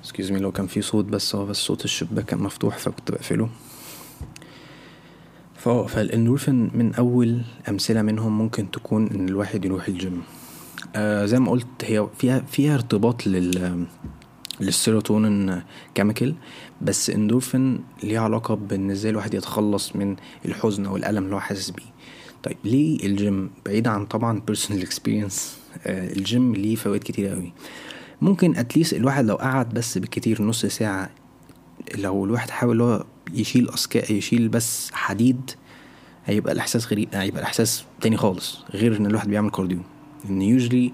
excuse 0.00 0.32
me 0.32 0.38
لو 0.38 0.52
كان 0.52 0.66
في 0.66 0.82
صوت 0.82 1.04
بس 1.04 1.34
هو 1.34 1.46
بس 1.46 1.56
صوت 1.56 1.84
الشباك 1.84 2.24
كان 2.24 2.38
مفتوح 2.38 2.78
فكنت 2.78 3.10
بقفله. 3.10 3.48
فهو 5.56 5.86
فالاندورفين 5.86 6.70
من 6.74 6.94
أول 6.94 7.42
أمثلة 7.68 8.02
منهم 8.02 8.38
ممكن 8.38 8.70
تكون 8.70 9.06
إن 9.06 9.28
الواحد 9.28 9.64
يروح 9.64 9.88
الجيم 9.88 10.22
آه 10.96 11.26
زي 11.26 11.38
ما 11.38 11.50
قلت 11.50 11.66
هي 11.82 12.06
فيها 12.18 12.40
فيها 12.40 12.74
ارتباط 12.74 13.26
لل 13.26 13.86
للسيروتونين 14.60 15.62
chemical 15.94 16.34
بس 16.82 17.10
اندورفين 17.10 17.80
ليه 18.02 18.18
علاقة 18.18 18.54
بإن 18.54 18.90
إزاي 18.90 19.10
الواحد 19.10 19.34
يتخلص 19.34 19.96
من 19.96 20.16
الحزن 20.44 20.86
أو 20.86 20.96
الألم 20.96 21.24
اللي 21.24 21.34
هو 21.36 21.40
حاسس 21.40 21.70
بيه. 21.70 21.82
طيب 22.42 22.56
ليه 22.64 23.06
الجيم؟ 23.06 23.50
بعيد 23.66 23.88
عن 23.88 24.06
طبعا 24.06 24.40
personal 24.40 24.82
experience 24.82 25.58
آه 25.86 26.12
الجيم 26.12 26.54
ليه 26.54 26.74
فوائد 26.76 27.02
كتير 27.02 27.28
قوي 27.28 27.52
ممكن 28.22 28.56
at 28.56 28.66
least 28.66 28.92
الواحد 28.94 29.24
لو 29.24 29.34
قعد 29.36 29.68
بس 29.74 29.98
بالكتير 29.98 30.42
نص 30.42 30.66
ساعة 30.66 31.10
لو 31.94 32.24
الواحد 32.24 32.50
حاول 32.50 32.80
هو 32.80 33.04
يشيل 33.34 33.70
أسكاء 33.70 34.12
يشيل 34.12 34.48
بس 34.48 34.90
حديد 34.92 35.50
هيبقى 36.26 36.52
الإحساس 36.52 36.92
غريب 36.92 37.08
هيبقى 37.14 37.40
الإحساس 37.40 37.84
تاني 38.00 38.16
خالص 38.16 38.58
غير 38.74 38.96
إن 38.96 39.06
الواحد 39.06 39.28
بيعمل 39.28 39.50
cardio 39.50 39.78
إن 40.30 40.42
ي 40.42 40.50
jog 40.50 40.75
لي 40.75 40.92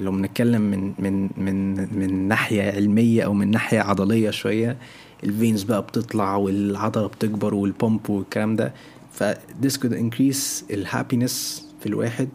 لو 0.00 0.12
بنتكلم 0.12 0.62
من 0.62 0.94
من 0.98 1.30
من 1.36 1.74
من 1.98 2.28
ناحية 2.28 2.62
علمية 2.72 3.22
أو 3.22 3.34
من 3.34 3.50
ناحية 3.50 3.80
عضلية 3.80 4.30
شوية 4.30 4.76
ال 5.24 5.30
veins 5.30 5.62
بقى 5.62 5.82
بتطلع 5.82 6.36
والعضلة 6.36 7.06
بتكبر 7.06 7.54
وال 7.54 7.73
pump 7.73 8.10
والكلام 8.10 8.56
ده. 8.56 8.74
ف 9.12 9.24
this 9.34 9.72
could 9.76 9.92
increase 9.94 10.70
ال 10.70 10.80
happiness 10.80 11.66
في 11.80 11.86
الواحد 11.86 12.28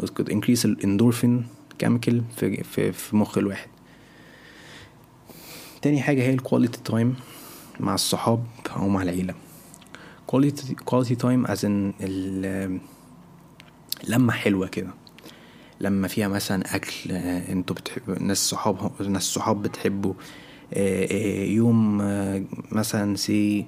و 0.00 0.06
it 0.06 0.08
could 0.08 0.28
increase 0.32 0.64
الاندورفين 0.64 1.46
chemical 1.78 2.22
في 2.36 2.62
في 2.64 2.92
في 2.92 3.16
مخ 3.16 3.38
الواحد. 3.38 3.68
تاني 5.82 6.02
حاجة 6.02 6.22
هي 6.22 6.30
ال 6.34 6.40
quality 6.40 6.80
time 6.84 7.14
مع 7.80 7.94
الصحاب 7.94 8.44
أو 8.76 8.88
مع 8.88 9.02
العيلة. 9.02 9.34
quality 10.32 10.74
quality 10.90 11.14
time 11.22 11.50
as 11.50 11.58
in 11.64 11.92
لمة 14.08 14.32
حلوة 14.32 14.66
كده. 14.66 14.90
لما 15.80 16.08
فيها 16.08 16.28
مثلا 16.28 16.76
أكل 16.76 17.12
أنتوا 17.12 17.76
بتحبوا 17.76 18.18
ناس 18.18 18.38
صحاب 18.48 18.92
ناس 19.02 19.22
صحاب 19.22 19.62
بتحبوا 19.62 20.14
يوم 21.46 21.98
مثلا 22.72 23.16
say 23.16 23.66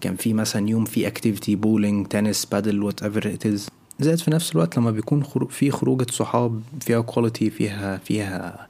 كان 0.00 0.16
في 0.16 0.34
مثلا 0.34 0.68
يوم 0.68 0.84
في 0.84 1.06
activity 1.06 1.56
bowling 1.56 2.06
تنس 2.06 2.44
بادل 2.44 2.82
whatever 2.82 3.28
it 3.34 3.46
is 3.46 3.68
زائد 4.00 4.18
في 4.18 4.30
نفس 4.30 4.52
الوقت 4.52 4.76
لما 4.78 4.90
بيكون 4.90 5.24
خرو 5.24 5.46
في 5.46 5.70
خروجة 5.70 6.06
صحاب 6.10 6.62
فيها 6.80 7.00
quality 7.00 7.50
فيها 7.50 7.96
فيها 7.96 8.68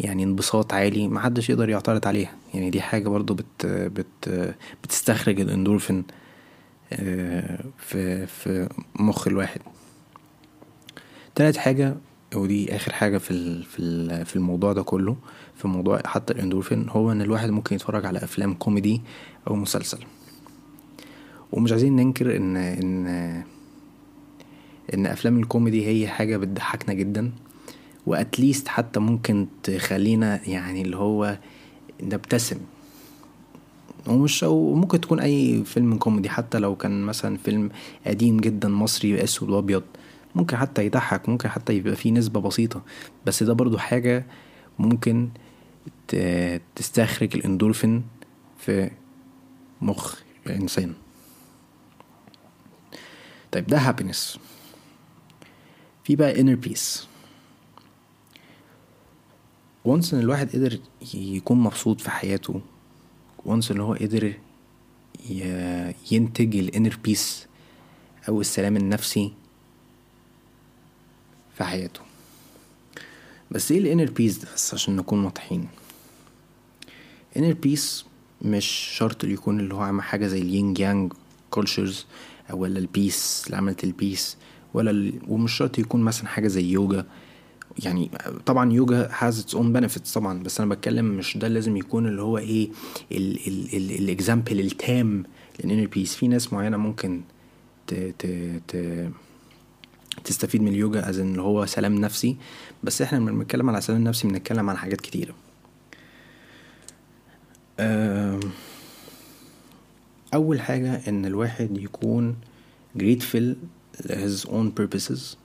يعني 0.00 0.24
انبساط 0.24 0.72
عالي 0.72 1.08
محدش 1.08 1.50
يقدر 1.50 1.68
يعترض 1.68 2.06
عليها. 2.06 2.32
يعني 2.54 2.70
دي 2.70 2.80
حاجة 2.80 3.08
برضو 3.08 3.34
بت 3.34 3.66
بت 3.66 4.54
بتستخرج 4.84 5.40
الاندورفين 5.40 6.04
في 7.78 8.26
في 8.26 8.68
مخ 8.98 9.28
الواحد. 9.28 9.60
تالت 11.34 11.56
حاجة 11.56 11.96
ودي 12.34 12.76
آخر 12.76 12.92
حاجة 12.92 13.18
في 13.18 13.62
في 13.62 14.24
في 14.24 14.36
الموضوع 14.36 14.72
ده 14.72 14.82
كله 14.82 15.16
في 15.56 15.68
موضوع 15.68 16.00
حتى 16.06 16.32
الإندورفين 16.32 16.88
هو 16.88 17.12
إن 17.12 17.22
الواحد 17.22 17.50
ممكن 17.50 17.76
يتفرج 17.76 18.06
على 18.06 18.18
أفلام 18.18 18.54
كوميدي 18.54 19.00
أو 19.48 19.54
مسلسل. 19.56 19.98
ومش 21.52 21.72
عايزين 21.72 21.96
ننكر 21.96 22.36
إن 22.36 22.56
إن 22.56 23.06
إن 24.94 25.06
أفلام 25.06 25.38
الكوميدي 25.38 25.86
هي 25.86 26.08
حاجة 26.08 26.36
بتضحكنا 26.36 26.94
جدا 26.94 27.30
واتليست 28.06 28.68
حتى 28.68 29.00
ممكن 29.00 29.46
تخلينا 29.62 30.48
يعني 30.48 30.82
اللي 30.82 30.96
هو 30.96 31.38
نبتسم. 32.02 32.58
ومش 34.06 34.44
أو 34.44 34.74
ممكن 34.74 35.00
تكون 35.00 35.20
أي 35.20 35.64
فيلم 35.64 35.96
كوميدي 35.98 36.28
حتى 36.28 36.58
لو 36.58 36.76
كان 36.76 37.02
مثلا 37.02 37.36
فيلم 37.36 37.70
قديم 38.06 38.36
جدا 38.40 38.68
مصري 38.68 39.24
أسود 39.24 39.50
وأبيض. 39.50 39.82
ممكن 40.34 40.56
حتى 40.56 40.86
يضحك 40.86 41.28
ممكن 41.28 41.48
حتى 41.48 41.72
يبقى 41.72 41.96
فيه 41.96 42.12
نسبة 42.12 42.40
بسيطة 42.40 42.82
بس 43.26 43.42
ده 43.42 43.52
برضو 43.52 43.78
حاجة 43.78 44.26
ممكن 44.78 45.28
تستخرج 46.76 47.36
الإندورفين 47.36 48.04
في 48.58 48.90
مخ 49.80 50.18
الإنسان. 50.46 50.94
طيب 53.52 53.66
ده 53.66 53.78
happiness 53.78 54.38
في 56.04 56.16
بقى 56.16 56.34
inner 56.34 56.58
peace. 56.68 57.04
و 59.84 59.90
once 59.90 60.14
إن 60.14 60.20
الواحد 60.20 60.50
قدر 60.50 60.78
يكون 61.14 61.58
مبسوط 61.60 62.00
في 62.00 62.10
حياته 62.10 62.60
و 63.44 63.49
once 63.49 63.70
إن 63.70 63.80
هو 63.80 63.94
قدر 63.94 64.34
ينتج 66.12 66.56
ال 66.56 66.63
inner 66.63 66.98
peace 67.04 67.46
أو 68.28 68.40
السلام 68.40 68.76
النفسي 68.76 69.32
في 71.58 71.64
حياته. 71.64 72.00
بس 73.50 73.72
إيه 73.72 73.78
ال 73.78 73.83
inner 73.83 74.10
peace 74.10 74.38
ده؟ 74.38 74.48
بس 74.54 74.74
عشان 74.74 74.96
نكون 74.96 75.24
واضحين. 75.24 75.68
inner 77.36 77.52
peace 77.52 78.04
مش 78.42 78.64
شرط 78.96 79.24
يكون 79.24 79.60
اللي 79.60 79.74
هو 79.74 79.80
عامل 79.80 80.02
حاجة 80.02 80.26
زي 80.26 80.42
ال 80.42 80.51
yin 80.51 80.80
yang 80.80 81.12
cultures 81.50 82.06
أو 82.50 82.58
ولا 82.58 82.78
ال 82.78 82.89
peace 82.89 83.42
اللي 83.46 83.56
عملت 83.56 83.84
ال 83.84 83.93
peace 83.93 84.36
ولا 84.74 84.90
ال... 84.90 85.12
ومش 85.28 85.52
شرط 85.52 85.78
يكون 85.78 86.00
مثلا 86.02 86.28
حاجة 86.28 86.48
زي 86.48 86.64
يوجا 86.70 87.06
يعني 87.84 88.10
طبعا 88.46 88.72
يوجا 88.72 89.10
has 89.18 89.40
its 89.40 89.54
own 89.54 89.72
benefits 89.72 90.12
طبعا 90.12 90.42
بس 90.42 90.60
أنا 90.60 90.74
بتكلم 90.74 91.04
مش 91.04 91.36
ده 91.36 91.48
لازم 91.48 91.76
يكون 91.76 92.06
اللي 92.06 92.22
هو 92.22 92.38
إيه 92.38 92.68
ال 93.12 93.31
example 93.31 94.60
التام 94.60 95.24
لل 95.64 95.70
inner 95.70 95.86
peace 95.86 96.14
في 96.14 96.28
ناس 96.28 96.52
معينة 96.52 96.76
ممكن 96.76 97.20
ت 97.86 97.94
ت 97.94 98.26
ت 98.68 98.76
تستفيد 100.24 100.62
من 100.62 100.68
اليوجا 100.68 101.08
as 101.08 101.18
اللي 101.18 101.42
هو 101.42 101.66
سلام 101.66 101.94
نفسي 101.94 102.36
بس 102.82 103.02
إحنا 103.02 103.18
لما 103.18 103.30
بنتكلم 103.32 103.70
على 103.70 103.80
سلام 103.80 104.04
نفسي 104.04 104.28
بنتكلم 104.28 104.70
على 104.70 104.78
حاجات 104.78 105.00
كتيرة. 105.00 105.34
أول 110.34 110.60
حاجة 110.60 111.08
إن 111.08 111.26
الواحد 111.26 111.78
يكون 111.78 112.36
grateful 112.98 113.54
his 114.06 114.46
own 114.48 114.70
purposes 114.80 115.36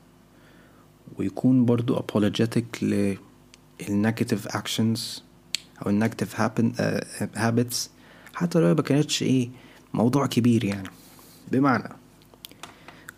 ويكون 1.17 1.65
برضو 1.65 1.95
apologetic 1.95 2.83
لل 2.83 3.16
negative 3.16 4.47
actions 4.47 4.99
أو 5.85 5.89
ال 5.89 5.94
negative 5.94 6.35
habits 7.35 7.75
حتى 8.33 8.59
لو 8.59 8.75
ما 8.75 8.81
كانتش 8.81 9.23
إيه 9.23 9.49
موضوع 9.93 10.25
كبير 10.25 10.63
يعني. 10.65 10.89
بمعنى 11.51 11.89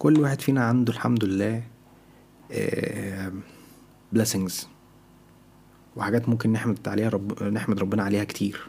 كل 0.06 0.20
واحد 0.20 0.42
فينا 0.42 0.64
عنده 0.64 0.94
الحمد 0.94 1.24
لله 1.26 1.64
blessings 4.16 4.54
وحاجات 5.96 6.30
ممكن 6.30 6.52
نحمد 6.52 6.88
عليها 6.88 7.10
رب... 7.10 7.44
نحمد 7.44 7.80
ربنا 7.80 8.04
عليها 8.04 8.24
كتير. 8.24 8.68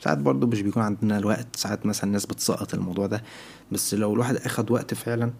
ساعات 0.00 0.18
برضو 0.18 0.46
مش 0.46 0.62
بيكون 0.62 0.82
عندنا 0.82 1.18
الوقت 1.18 1.56
ساعات 1.56 1.86
مثلا 1.86 2.04
الناس 2.04 2.26
بتسقط 2.26 2.74
الموضوع 2.74 3.06
ده 3.06 3.22
بس 3.72 3.94
لو 3.94 4.14
الواحد 4.14 4.36
أخد 4.36 4.70
وقت 4.70 4.94
فعلا 4.94 5.32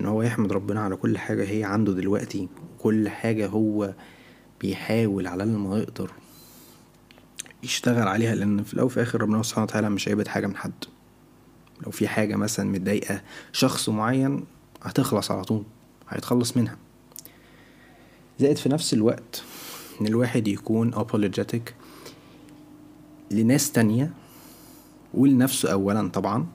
إن 0.00 0.06
هو 0.06 0.22
يحمد 0.22 0.52
ربنا 0.52 0.80
على 0.80 0.96
كل 0.96 1.18
حاجة 1.18 1.48
هي 1.50 1.64
عنده 1.64 1.92
دلوقتي 1.92 2.48
كل 2.78 3.08
حاجة 3.08 3.46
هو 3.48 3.94
بيحاول 4.60 5.26
على 5.26 5.46
ما 5.46 5.78
يقدر 5.78 6.10
يشتغل 7.62 8.08
عليها 8.08 8.34
لأن 8.34 8.62
في 8.62 8.74
الأول 8.74 8.86
وفي 8.86 8.96
الآخر 8.96 9.20
ربنا 9.22 9.42
سبحانه 9.42 9.64
وتعالى 9.64 9.90
مش 9.90 10.08
هيبعد 10.08 10.28
حاجة 10.28 10.46
من 10.46 10.56
حد. 10.56 10.84
لو 11.86 11.90
في 11.90 12.08
حاجة 12.08 12.36
مثلا 12.36 12.66
متضايقة 12.70 13.22
شخص 13.52 13.88
معين 13.88 14.44
هتخلص 14.82 15.30
على 15.30 15.44
طول 15.44 15.62
هيتخلص 16.08 16.56
منها. 16.56 16.76
زائد 18.40 18.56
في 18.56 18.68
نفس 18.68 18.94
الوقت 18.94 19.42
إن 20.00 20.06
الواحد 20.06 20.48
يكون 20.48 20.94
apologetic 20.94 21.60
لناس 23.30 23.72
تانية 23.72 24.10
ولنفسه 25.14 25.72
اولا 25.72 26.08
طبعا 26.08 26.46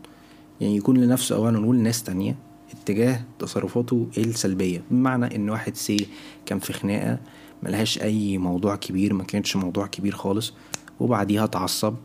يعني 0.62 0.78
يكون 0.78 0.98
لنفسه 0.98 1.36
اولا 1.36 1.66
ولناس 1.66 2.04
تانية 2.04 2.36
اتجاه 2.74 3.24
تصرفاته 3.40 4.08
السلبية. 4.18 4.84
بمعنى 4.92 5.36
إن 5.36 5.50
واحد 5.50 5.76
سي 5.76 6.08
كان 6.46 6.60
في 6.60 6.74
خناقة 6.74 7.20
ملهاش 7.64 8.02
أي 8.02 8.38
موضوع 8.38 8.76
كبير 8.76 9.14
ما 9.14 9.24
كانتش 9.24 9.56
موضوع 9.56 9.88
كبير 9.88 10.16
خالص 10.16 10.54
وبعديها 11.00 11.44
اتعصب 11.44 11.96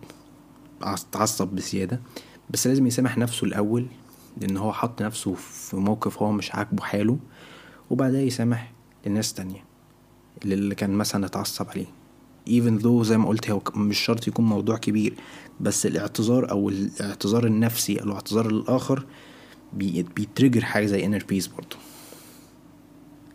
اتعصب 0.82 1.48
بزيادة. 1.48 2.00
بس 2.50 2.66
لازم 2.66 2.86
يسامح 2.86 3.18
نفسه 3.18 3.44
الأول 3.44 3.86
لأن 4.40 4.56
هو 4.56 4.72
حط 4.72 5.02
نفسه 5.02 5.34
في 5.34 5.76
موقف 5.76 6.22
هو 6.22 6.32
مش 6.32 6.54
عاجبه 6.54 6.82
حاله 6.82 7.18
وبعدها 7.90 8.20
يسامح 8.20 8.72
لناس 9.06 9.32
تانية 9.32 9.64
اللي 10.44 10.74
كان 10.74 10.90
مثلا 10.90 11.26
اتعصب 11.26 11.66
عليه. 11.68 11.86
Even 12.48 12.82
though 12.82 13.02
زي 13.02 13.18
ما 13.18 13.28
قلت 13.28 13.50
هو 13.50 13.62
مش 13.74 13.98
شرط 13.98 14.28
يكون 14.28 14.44
موضوع 14.44 14.76
كبير 14.76 15.14
بس 15.60 15.86
الاعتذار 15.86 16.50
أو 16.50 16.68
الاعتذار 16.68 17.46
النفسي 17.46 18.00
أو 18.00 18.04
الاعتذار 18.04 18.46
الآخر 18.46 19.06
بي 19.72 19.93
trigger 19.93 20.64
حاجة 20.64 20.86
زي 20.86 21.06
inner 21.06 21.24
peace 21.28 21.46
برضه. 21.46 21.76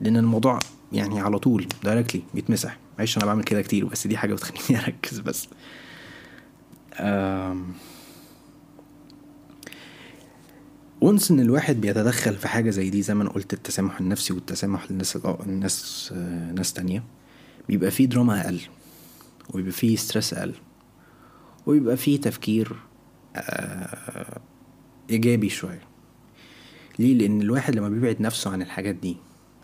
لأن 0.01 0.17
الموضوع 0.17 0.59
يعني 0.91 1.19
على 1.19 1.39
طول 1.39 1.67
directly 1.83 2.21
بيتمسح. 2.33 2.77
معلش 2.97 3.17
أنا 3.17 3.25
بعمل 3.25 3.43
كده 3.43 3.61
كتير 3.61 3.85
بس 3.85 4.07
دي 4.07 4.17
حاجة 4.17 4.33
بتخليني 4.33 4.83
أركز 4.85 5.19
بس. 5.19 5.47
و 11.03 11.09
once 11.09 11.31
إن 11.31 11.39
الواحد 11.39 11.81
بيتدخل 11.81 12.35
في 12.35 12.47
حاجة 12.47 12.69
زي 12.69 12.89
دي 12.89 13.01
زي 13.01 13.13
ما 13.13 13.23
أنا 13.23 13.29
قلت 13.29 13.53
التسامح 13.53 13.99
النفسي 13.99 14.33
والتسامح 14.33 14.91
للناس 14.91 15.15
الناس 15.45 16.09
آه، 16.15 16.51
ناس 16.51 16.73
تانية 16.73 17.03
بيبقى 17.67 17.91
فيه 17.91 18.05
دراما 18.05 18.41
أقل 18.45 18.61
ويبقى 19.53 19.71
فيه 19.71 19.95
stress 19.95 20.33
أقل 20.33 20.53
ويبقى 21.65 21.97
فيه 21.97 22.21
تفكير 22.21 22.75
آه، 23.35 24.39
إيجابي 25.09 25.49
شوية. 25.49 25.81
ليه؟ 26.99 27.13
لأن 27.13 27.41
الواحد 27.41 27.75
لما 27.75 27.89
بيبعد 27.89 28.21
نفسه 28.21 28.51
عن 28.51 28.61
الحاجات 28.61 28.95
دي 28.95 29.17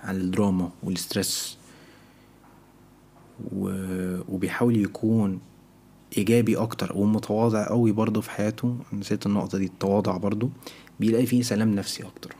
عن 0.04 0.15
الدراما 0.15 0.71
وال 0.84 1.02
stress 1.02 1.58
و... 3.52 3.69
وبيحاول 4.28 4.78
يكون 4.78 5.39
إيجابي 6.17 6.58
أكتر 6.58 6.91
ومتواضع 6.95 7.67
قوي 7.67 7.91
برضه 7.91 8.22
في 8.22 8.32
حياته. 8.32 8.78
نسيت 8.93 9.26
النقطة 9.26 9.58
دي 9.58 9.65
التواضع 9.65 10.17
برضه. 10.17 10.50
بيلاقي 11.00 11.26
فيه 11.26 11.41
سلام 11.41 11.76
نفسي 11.76 12.04
أكتر. 12.04 12.36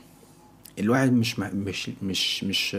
الواحد 0.79 1.13
مش 1.13 1.39
مش 1.39 1.89
مش 2.03 2.43
مش 2.43 2.73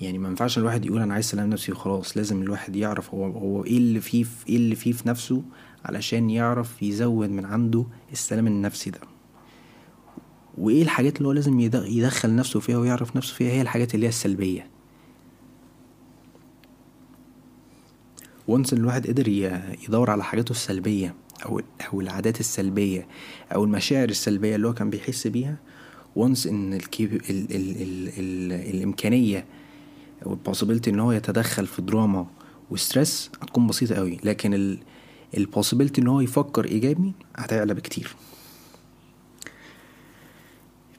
يعني 0.00 0.18
ما 0.18 0.28
ينفعش 0.28 0.58
الواحد 0.58 0.86
يقول 0.86 1.02
أنا 1.02 1.14
عايز 1.14 1.24
سلام 1.24 1.50
نفسي 1.50 1.72
وخلاص. 1.72 2.16
لازم 2.16 2.42
الواحد 2.42 2.76
يعرف 2.76 3.14
هو 3.14 3.24
هو 3.24 3.64
إيه 3.64 3.76
اللي 3.76 4.00
فيه 4.00 4.24
في 4.24 4.48
إيه 4.48 4.56
اللي 4.56 4.74
فيه 4.74 4.92
في 4.92 5.08
نفسه 5.08 5.42
علشان 5.84 6.30
يعرف 6.30 6.82
يزود 6.82 7.30
من 7.30 7.44
عنده 7.44 7.84
السلام 8.12 8.46
النفسي 8.46 8.90
ده. 8.90 9.00
وإيه 10.58 10.82
الحاجات 10.82 11.16
اللي 11.16 11.28
هو 11.28 11.32
لازم 11.32 11.60
يدخل 11.60 12.36
نفسه 12.36 12.60
فيها 12.60 12.78
ويعرف 12.78 13.16
نفسه 13.16 13.34
فيها؟ 13.34 13.52
هي 13.52 13.62
الحاجات 13.62 13.94
اللي 13.94 14.06
هي 14.06 14.08
السلبية. 14.08 14.75
وانس 18.48 18.72
إن 18.72 18.78
الواحد 18.78 19.06
قدر 19.06 19.28
يدور 19.88 20.10
على 20.10 20.24
حاجاته 20.24 20.50
السلبية 20.50 21.14
أو 21.46 21.60
أو 21.92 22.00
العادات 22.00 22.40
السلبية 22.40 23.06
أو 23.54 23.64
المشاعر 23.64 24.08
السلبية 24.08 24.56
اللي 24.56 24.68
هو 24.68 24.74
كان 24.74 24.90
بيحس 24.90 25.26
بيها 25.26 25.56
و 26.16 26.22
once 26.22 26.46
إن 26.46 26.74
ال 26.74 26.84
cap 26.84 27.12
ال 27.14 27.22
ال 27.30 27.50
ال 27.82 28.08
ال 28.18 28.52
الإمكانية 28.74 29.44
أو 30.26 30.32
ال 30.32 30.37
possibility 30.37 30.90
إن 30.90 31.00
هو 31.00 31.12
يتدخل 31.12 31.66
في 31.66 31.82
دراما 31.82 32.26
و 32.70 32.79
stress 32.79 33.30
هتكون 33.42 33.66
بسيطة 33.66 33.94
قوي 33.94 34.18
لكن 34.24 34.78
ال 35.36 35.41
possibility 35.41 36.00
إن 36.00 36.06
هو 36.08 36.20
يفكر 36.20 36.64
إيجابي 36.64 37.12
هتعلى 37.36 37.74
بكتير. 37.74 38.16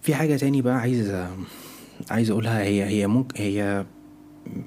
في 0.01 0.15
حاجة 0.15 0.35
تاني 0.35 0.61
بقى 0.61 0.75
عايز 0.79 1.25
عايز 2.11 2.29
أقولها 2.31 2.63
هي 2.63 2.83
هي 2.85 3.07
ممكن 3.07 3.41
هي 3.43 3.85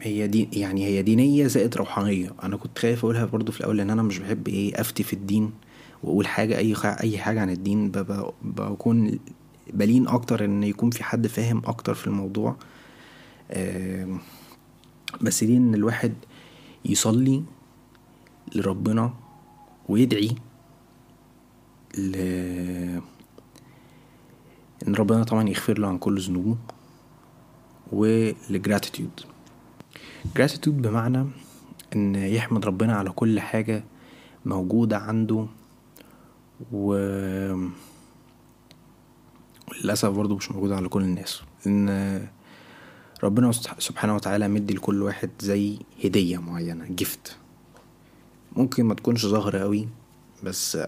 هي 0.03 0.27
دي 0.27 0.49
يعني 0.53 0.85
هي 0.87 1.03
دينية 1.03 1.47
زائد 1.47 1.77
روحانية. 1.77 2.33
أنا 2.43 2.57
كنت 2.57 2.79
خايف 2.79 2.99
أقولها 3.05 3.25
برضو 3.25 3.53
في 3.53 3.61
الأول 3.61 3.77
لأن 3.77 3.91
أنا 3.91 4.03
مش 4.03 4.19
بحب 4.19 4.49
إيه 4.49 4.81
أفتي 4.81 5.03
في 5.03 5.13
الدين 5.13 5.53
وأقول 6.03 6.27
حاجة 6.27 6.59
أي 6.59 6.75
أي 6.85 7.19
حاجة 7.19 7.41
عن 7.41 7.51
الدين. 7.51 7.91
بكون 8.43 9.19
بلين 9.73 10.09
أكتر 10.09 10.45
إن 10.45 10.63
يكون 10.63 10.91
في 10.91 11.05
حد 11.05 11.27
فاهم 11.27 11.63
أكتر 11.67 11.95
في 11.95 12.07
الموضوع. 12.07 12.57
بس 15.21 15.45
دي 15.45 15.57
إن 15.57 15.75
الواحد 15.75 16.15
يصلي 16.85 17.43
لربنا 18.55 19.15
ويدعي 19.89 20.31
ل 21.99 22.17
إن 24.89 24.95
ربنا 24.95 25.25
طبعا 25.25 25.49
يغفر 25.49 25.79
له 25.79 25.89
عن 25.89 25.99
كل 25.99 26.21
ذنوبه 26.21 26.57
ول 27.93 28.16
gratitude 28.16 29.21
gratitude 30.37 30.83
بمعنى 30.83 31.27
إن 31.97 32.15
يحمد 32.15 32.67
ربنا 32.67 32.97
على 32.97 33.11
كل 33.11 33.41
حاجة 33.41 33.85
موجودة 34.45 34.99
عنده 34.99 35.47
و 36.73 36.95
للأسف 39.85 40.09
برضه 40.09 40.37
مش 40.37 40.51
موجودة 40.53 40.77
على 40.77 40.89
كل 40.89 41.03
الناس. 41.03 41.43
إن 41.67 42.29
ربنا 43.25 43.53
سبحانه 43.79 44.15
وتعالى 44.15 44.49
مدي 44.49 44.75
لكل 44.75 45.03
واحد 45.03 45.31
زي 45.41 45.79
هدية 46.05 46.39
معينة 46.39 46.87
gift 46.91 47.37
ممكن 48.57 48.85
ما 48.85 48.95
تكونش 48.95 49.27
ظاهرة 49.27 49.59
قوي 49.59 49.89
بس 50.45 50.79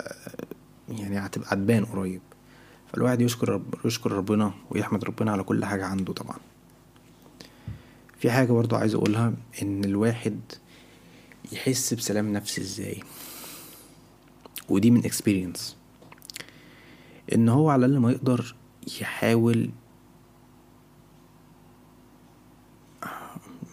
يعني 0.88 1.18
هتبقى 1.18 1.56
تبان 1.56 1.84
قريب. 1.84 2.20
فالواحد 2.92 3.20
يشكر 3.20 3.48
رب 3.48 3.74
يشكر 3.84 4.12
ربنا 4.12 4.52
ويحمد 4.70 5.04
ربنا 5.04 5.32
على 5.32 5.42
كل 5.42 5.64
حاجة 5.64 5.84
عنده 5.86 6.12
طبعا. 6.12 6.36
في 8.22 8.30
حاجة 8.30 8.52
برضو 8.52 8.76
عايز 8.76 8.94
أقولها 8.94 9.32
إن 9.62 9.84
الواحد 9.84 10.40
يحس 11.52 11.94
بسلام 11.94 12.32
نفسي 12.32 12.60
إزاي؟ 12.60 13.02
ودي 14.68 14.90
من 14.90 15.04
اكسبيرينس 15.04 15.76
إن 17.34 17.48
هو 17.48 17.70
على 17.70 17.86
الأقل 17.86 18.00
ما 18.00 18.10
يقدر 18.10 18.54
يحاول 19.00 19.70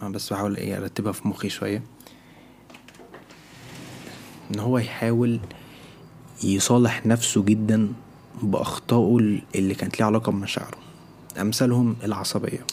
أنا 0.02 0.10
بس 0.10 0.32
بحاول 0.32 0.56
إيه 0.56 0.76
أرتبها 0.76 1.12
في 1.12 1.28
مخي 1.28 1.48
شوية. 1.48 1.82
إن 4.54 4.60
هو 4.60 4.78
يحاول 4.78 5.40
يصالح 6.44 7.06
نفسه 7.06 7.42
جدا 7.42 7.92
بأخطائه 8.42 9.40
اللي 9.54 9.74
كانت 9.74 9.98
ليها 9.98 10.06
علاقة 10.06 10.32
بمشاعره. 10.32 10.78
أمثالهم 11.40 11.96
العصبية. 12.04 12.66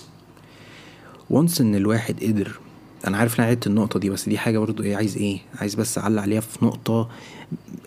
وانس 1.29 1.61
إن 1.61 1.75
الواحد 1.75 2.23
قدر 2.23 2.59
أنا 3.07 3.17
عارف 3.17 3.39
إن 3.39 3.45
عدت 3.45 3.67
النقطة 3.67 3.99
دي 3.99 4.09
بس 4.09 4.29
دي 4.29 4.37
حاجة 4.37 4.59
برضو 4.59 4.83
إيه 4.83 4.95
عايز 4.95 5.17
إيه 5.17 5.39
عايز 5.55 5.75
بس 5.75 5.97
أعلق 5.97 6.21
عليها 6.21 6.39
في 6.41 6.65
نقطة 6.65 7.09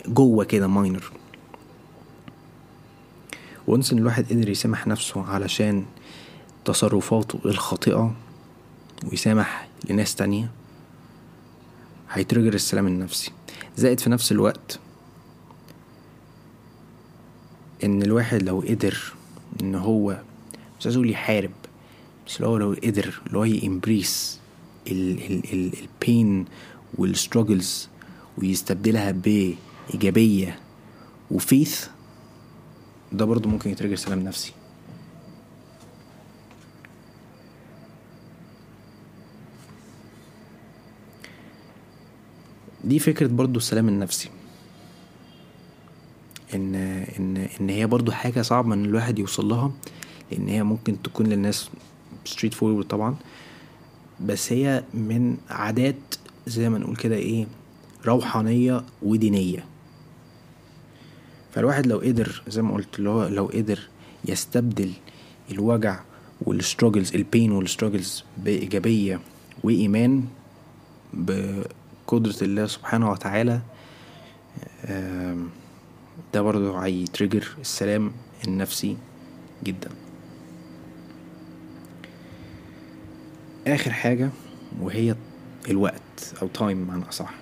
جوه 0.07 0.45
كده 0.45 0.67
ماينر 0.67 1.11
وانس 3.67 3.91
إن 3.93 3.97
الواحد 3.97 4.25
قدر 4.33 4.49
يسامح 4.49 4.87
نفسه 4.87 5.23
علشان 5.23 5.85
تصرفاته 6.65 7.39
الخاطئة 7.45 8.15
ويسامح 9.11 9.67
لناس 9.89 10.15
تانية 10.15 10.51
هيترجر 12.11 12.53
السلام 12.53 12.87
النفسي. 12.87 13.31
زائد 13.77 13.99
في 13.99 14.09
نفس 14.09 14.31
الوقت 14.31 14.79
إن 17.83 18.03
الواحد 18.03 18.43
لو 18.43 18.59
قدر 18.59 19.13
إن 19.61 19.75
هو 19.75 20.21
مش 20.79 20.85
عايز 20.85 20.95
أقول 20.95 21.09
يحارب 21.09 21.51
بس 22.31 22.41
لو 22.41 22.57
لو 22.57 22.75
قدر 22.83 23.21
اللي 23.27 23.37
هو 23.37 23.43
يمبريس 23.43 24.39
البين 24.87 26.45
والستراجلز 26.97 27.89
ويستبدلها 28.37 29.11
بإيجابية 29.11 30.59
وفيث 31.31 31.87
ده 33.11 33.25
برضو 33.25 33.49
ممكن 33.49 33.69
يترجر 33.69 33.95
سلام 33.95 34.19
نفسي. 34.19 34.53
دي 42.83 42.99
فكرة 42.99 43.27
برضو 43.27 43.59
السلام 43.59 43.87
النفسي. 43.87 44.29
إن 46.53 46.75
إن 47.19 47.37
إن 47.61 47.69
هي 47.69 47.87
برضو 47.87 48.11
حاجة 48.11 48.41
صعبة 48.41 48.73
إن 48.73 48.85
الواحد 48.85 49.19
يوصل 49.19 49.49
لها 49.49 49.71
لأن 50.31 50.47
هي 50.47 50.63
ممكن 50.63 51.01
تكون 51.01 51.25
للناس 51.25 51.69
straightforward 52.25 52.85
طبعا. 52.87 53.15
بس 54.19 54.51
هي 54.53 54.83
من 54.93 55.37
عادات 55.49 55.95
زي 56.47 56.69
ما 56.69 56.77
نقول 56.77 56.95
كده 56.95 57.15
إيه 57.15 57.45
روحانية 58.05 58.83
ودينية. 59.01 59.65
فالواحد 61.53 61.87
لو 61.87 61.97
قدر 61.97 62.43
زي 62.47 62.61
ما 62.61 62.73
قلت 62.73 62.99
اللي 62.99 63.09
هو 63.09 63.27
لو 63.27 63.45
قدر 63.45 63.79
يستبدل 64.25 64.91
الوجع 65.51 65.99
وال 66.41 66.54
struggles 66.54 67.15
ال 67.15 67.22
pain 67.22 67.51
وال 67.51 67.64
struggles 67.64 68.23
بإيجابية 68.37 69.19
وإيمان 69.63 70.23
بقدرة 71.13 72.35
الله 72.41 72.67
سبحانه 72.67 73.11
وتعالى 73.11 73.61
ده 76.33 76.41
برضو 76.41 76.77
هي 76.77 76.93
trigger 76.93 77.47
السلام 77.61 78.11
النفسي 78.47 78.97
جدا. 79.63 79.89
آخر 83.67 83.91
حاجة 83.91 84.29
وهي 84.81 85.15
الوقت 85.69 86.33
أو 86.41 86.47
time 86.47 86.83
بمعنى 86.85 87.09
أصح. 87.09 87.33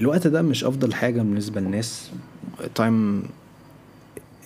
الوقت 0.00 0.26
ده 0.26 0.42
مش 0.42 0.64
أفضل 0.64 0.94
حاجة 0.94 1.18
بالنسبة 1.18 1.60
للناس. 1.60 2.10
time 2.74 3.22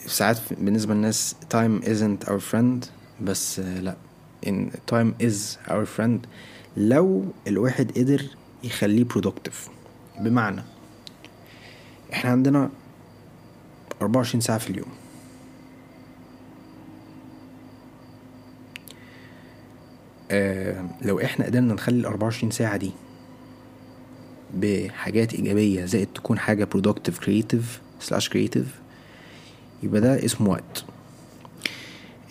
ساعات 0.06 0.38
بالنسبة 0.58 0.94
للناس 0.94 1.34
time 1.54 1.84
isn't 1.84 2.28
our 2.28 2.40
friend 2.52 2.86
بس 3.22 3.60
لأ 3.60 3.96
in 4.46 4.70
time 4.92 5.22
is 5.22 5.68
our 5.70 5.86
friend. 5.98 6.26
لو 6.76 7.24
الواحد 7.46 7.98
قدر 7.98 8.22
يخليه 8.64 9.04
productive 9.04 9.70
بمعنى 10.20 10.62
إحنا 12.12 12.30
عندنا 12.30 12.70
24 14.02 14.40
ساعة 14.40 14.58
في 14.58 14.70
اليوم. 14.70 14.88
آه 20.30 20.84
لو 21.02 21.20
إحنا 21.20 21.44
قدرنا 21.46 21.74
نخلي 21.74 22.00
ال 22.00 22.06
24 22.06 22.50
ساعة 22.50 22.76
دي 22.76 22.90
بحاجات 24.54 25.34
إيجابية 25.34 25.84
زائد 25.84 26.08
تكون 26.14 26.38
حاجة 26.38 26.68
productive 26.76 27.24
creative 27.24 27.64
slash 28.08 28.28
creative 28.28 28.66
يبقى 29.82 30.00
ده 30.00 30.24
اسمه 30.24 30.50
وقت. 30.50 30.84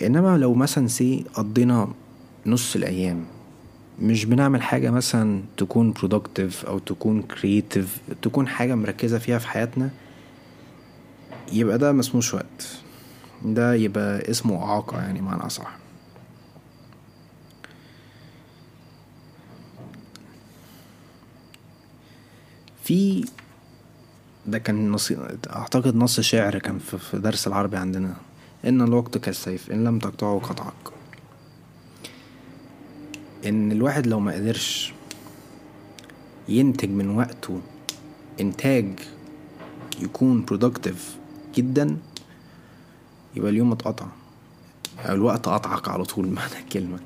إنما 0.02 0.38
لو 0.38 0.54
مثلا 0.54 0.88
سي 0.88 1.26
قضينا 1.34 1.88
نص 2.46 2.76
الأيام 2.76 3.26
مش 4.02 4.26
بنعمل 4.26 4.62
حاجة 4.62 4.90
مثلا 4.92 5.42
تكون 5.58 5.94
productive 5.94 6.68
أو 6.68 6.80
تكون 6.80 7.24
creative 7.24 8.16
تكون 8.22 8.48
حاجة 8.48 8.76
مركزة 8.76 9.18
فيها 9.20 9.38
في 9.38 9.48
حياتنا 9.48 9.90
يبقى 11.54 11.78
ده 11.78 11.92
مسموش 11.92 12.34
وقت. 12.34 12.68
ده 13.46 13.74
يبقى 13.76 14.32
اسمه 14.32 14.64
إعاقة 14.64 15.02
يعني 15.02 15.22
معنى 15.22 15.46
أصح. 15.46 15.78
في 22.88 23.26
ده 24.46 24.58
كان 24.58 24.92
نص 24.92 25.12
أعتقد 25.50 25.96
نص 25.96 26.20
شعر 26.20 26.60
كان 26.60 26.80
في 26.80 27.18
درس 27.20 27.48
العربي 27.48 27.78
عندنا. 27.78 28.16
إن 28.66 28.82
الوقت 28.82 29.18
كالسيف 29.18 29.72
إن 29.72 29.84
لم 29.84 30.00
تقطعه 30.00 30.40
قطعك. 30.40 30.74
إن 33.46 33.72
الواحد 33.72 34.08
لو 34.08 34.20
ما 34.20 34.34
قدرش 34.34 34.94
ينتج 36.50 36.90
من 36.90 37.10
وقته 37.10 37.62
إنتاج 38.40 39.00
يكون 40.00 40.46
productive 40.52 41.00
جدا 41.56 41.98
يبقى 43.36 43.52
اليوم 43.52 43.72
اتقطع. 43.72 44.08
الوقت 45.10 45.50
قطعك 45.50 45.88
على 45.88 46.04
طول 46.04 46.28
معنى 46.38 46.60
الكلمة. 46.64 47.00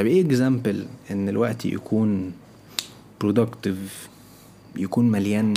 طب 0.00 0.06
إيه 0.06 0.26
example 0.26 0.86
إن 1.10 1.28
الوقت 1.28 1.64
يكون 1.64 2.32
productive 3.24 4.08
يكون 4.76 5.10
مليان 5.10 5.52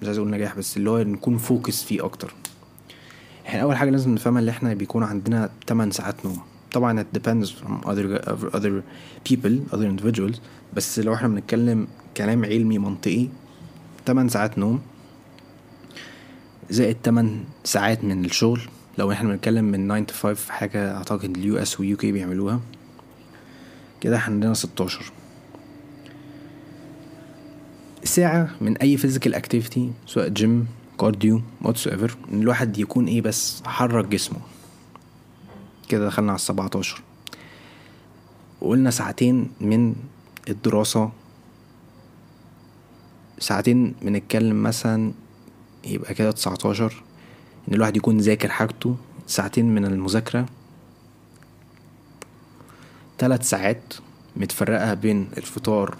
مش 0.00 0.06
عايز 0.06 0.18
أقول 0.18 0.30
نجاح 0.30 0.56
بس 0.58 0.76
اللي 0.76 0.90
هو 0.90 1.02
نكون 1.02 1.38
focus 1.38 1.82
فيه 1.82 2.04
أكتر. 2.04 2.34
إحنا 3.46 3.62
أول 3.62 3.76
حاجة 3.76 3.90
لازم 3.90 4.14
نفهمها 4.14 4.42
إن 4.42 4.48
إحنا 4.48 4.74
بيكون 4.74 5.02
عندنا 5.02 5.50
8 5.68 5.92
ساعات 5.92 6.24
نوم. 6.24 6.38
طبعا 6.72 7.02
it 7.02 7.18
depends 7.18 7.48
from 7.48 7.86
other 7.86 8.20
other 8.56 8.82
people 9.30 9.72
other 9.72 9.88
individuals 9.98 10.36
بس 10.74 10.98
لو 10.98 11.14
إحنا 11.14 11.28
بنتكلم 11.28 11.86
كلام 12.16 12.44
علمي 12.44 12.78
منطقي 12.78 13.28
8 14.06 14.30
ساعات 14.30 14.58
نوم 14.58 14.80
زائد 16.70 16.96
8 17.04 17.30
ساعات 17.64 18.04
من 18.04 18.24
الشغل. 18.24 18.60
لو 18.98 19.12
إحنا 19.12 19.28
بنتكلم 19.28 19.64
من 19.64 19.88
9 19.88 20.06
to 20.06 20.12
5 20.34 20.50
حاجة 20.52 20.96
أعتقد 20.96 21.36
ال 21.36 21.56
US 21.56 21.80
و 21.80 21.96
UK 21.96 22.12
بيعملوها. 22.12 22.60
كده 24.00 24.16
إحنا 24.16 24.34
عندنا 24.34 24.54
16 24.54 25.12
ساعة 28.04 28.50
من 28.60 28.76
أي 28.76 28.98
physical 28.98 29.32
activity 29.34 29.80
سواء 30.06 30.28
gym 30.28 30.66
cardio 31.00 31.42
whatsoever 31.62 32.16
إن 32.32 32.40
الواحد 32.42 32.78
يكون 32.78 33.06
إيه 33.06 33.20
بس 33.20 33.62
حرك 33.66 34.04
جسمه. 34.04 34.38
كده 35.88 36.06
دخلنا 36.06 36.30
على 36.32 36.36
السبعتاشر. 36.38 37.02
وقلنا 38.60 38.90
ساعتين 38.90 39.50
من 39.60 39.94
الدراسة. 40.48 41.10
ساعتين 43.38 43.94
بنتكلم 44.02 44.62
مثلا 44.62 45.12
يبقى 45.84 46.14
كده 46.14 46.30
تسعتاشر. 46.30 47.02
إن 47.68 47.74
الواحد 47.74 47.96
يكون 47.96 48.18
ذاكر 48.18 48.48
حاجته 48.48 48.96
ساعتين 49.26 49.74
من 49.74 49.84
المذاكرة. 49.84 50.46
تلات 53.18 53.42
ساعات 53.42 53.94
متفرقة 54.36 54.94
بين 54.94 55.28
الفطار 55.36 55.96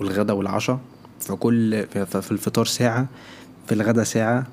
والغدا 0.00 0.32
والعشاء. 0.32 0.80
فكل 1.20 1.86
في 2.06 2.30
الفطار 2.30 2.64
ساعة 2.64 3.06
في 3.66 3.74
الغدا 3.74 4.04
ساعة 4.04 4.46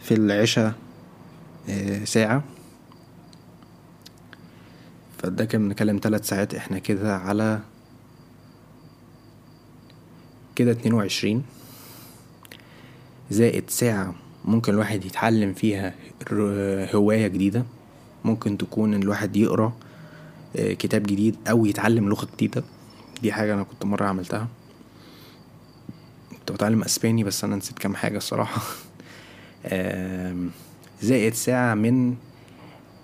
في 0.00 0.14
العشاء 0.14 0.74
ساعة. 2.04 2.44
فده 5.18 5.44
كان 5.44 5.68
بنتكلم 5.68 5.98
تلات 5.98 6.24
ساعات 6.24 6.54
إحنا 6.54 6.78
كده 6.78 7.16
على 7.16 7.60
كده 10.56 10.70
اتنين 10.70 10.94
وعشرين. 10.94 11.42
زائد 13.30 13.70
ساعة 13.70 14.14
ممكن 14.46 14.72
الواحد 14.72 15.04
يتعلم 15.04 15.52
فيها 15.54 15.94
هواية 16.94 17.26
جديدة. 17.26 17.64
ممكن 18.24 18.58
تكون 18.58 18.94
الواحد 18.94 19.36
يقرأ 19.36 19.72
كتاب 20.56 21.02
جديد 21.02 21.36
أو 21.50 21.66
يتعلم 21.66 22.08
لغة 22.08 22.28
جديدة. 22.34 22.64
دي 23.22 23.32
حاجة 23.32 23.54
أنا 23.54 23.62
كنت 23.62 23.84
مرة 23.84 24.06
عملتها. 24.06 24.48
كنت 26.30 26.52
بتعلم 26.52 26.82
أسباني 26.82 27.24
بس 27.24 27.44
أنا 27.44 27.56
نسيت 27.56 27.78
كام 27.78 27.94
حاجة 27.94 28.16
الصراحة. 28.16 28.62
زائد 31.02 31.34
ساعة 31.34 31.74
من 31.74 32.14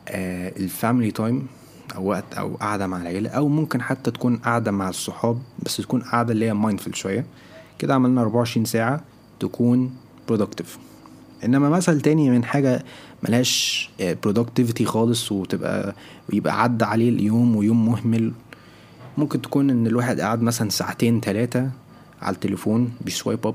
ال 0.09 0.23
family 0.23 1.11
time 1.11 1.47
أو 1.95 2.07
وقت 2.07 2.35
أو 2.35 2.55
قعدة 2.57 2.87
مع 2.87 2.97
العيلة 2.97 3.31
أو 3.31 3.49
ممكن 3.49 3.83
حتى 3.83 4.11
تكون 4.11 4.37
قعدة 4.37 4.71
مع 4.71 4.89
الصحاب 4.89 5.43
بس 5.59 5.77
تكون 5.77 6.03
قعدة 6.03 6.33
اللي 6.33 6.47
هي 6.47 6.55
mindful 6.55 6.95
شوية. 6.95 7.27
كده 7.79 7.95
عملنا 7.95 8.23
24 8.23 8.65
ساعة 8.65 9.01
تكون 9.41 9.97
productive. 10.33 10.92
إنما 11.45 11.69
مثل 11.69 12.01
تاني 12.01 12.31
من 12.31 12.45
حاجة 12.45 12.85
ملهاش 13.23 13.91
productivity 14.27 14.83
خالص 14.83 15.33
وتبقى 15.33 15.95
ويبقى 16.33 16.63
عدى 16.63 16.85
عليه 16.85 17.09
اليوم 17.09 17.57
ويوم 17.57 17.87
مهمل. 17.87 18.33
ممكن 19.19 19.43
تكون 19.43 19.71
إن 19.71 19.87
الواحد 19.87 20.21
قاعد 20.21 20.43
مثلا 20.43 20.71
ساعتين 20.71 21.21
تلاتة 21.21 21.71
على 22.23 22.35
التليفون 22.35 22.93
بي 23.01 23.14
swipe 23.14 23.47
up 23.47 23.55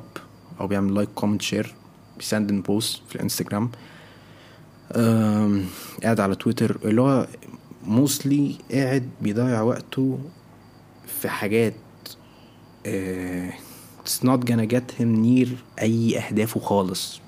أو 0.59 0.67
بيعمل 0.67 0.93
like 0.95 1.09
comment 1.15 1.41
share 1.41 1.73
بي 2.17 2.29
send 2.29 2.51
إن 2.51 2.61
post 2.61 3.01
في 3.09 3.15
الإنستجرام. 3.15 3.69
قاعد 6.03 6.19
على 6.19 6.35
تويتر 6.35 6.77
اللي 6.85 7.01
هو 7.01 7.27
mostly 7.83 8.55
قاعد 8.71 9.09
بيضيع 9.21 9.61
وقته 9.61 10.19
في 11.21 11.29
حاجات 11.29 11.73
uh, 12.85 12.89
it's 14.05 14.23
not 14.27 14.39
gonna 14.49 14.65
get 14.75 15.01
him 15.01 15.23
near 15.25 15.47
أي 15.81 16.19
أهدافه 16.19 16.59
خالص. 16.59 17.21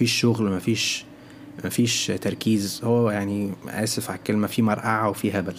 مفيش 0.00 0.20
شغل 0.20 0.50
مفيش 0.50 1.04
مفيش 1.64 2.06
تركيز. 2.06 2.80
هو 2.84 3.10
يعني 3.10 3.52
آسف 3.68 4.10
على 4.10 4.18
الكلمة 4.18 4.46
في 4.46 4.62
مرقعة 4.62 5.08
وفي 5.08 5.38
هبل. 5.38 5.54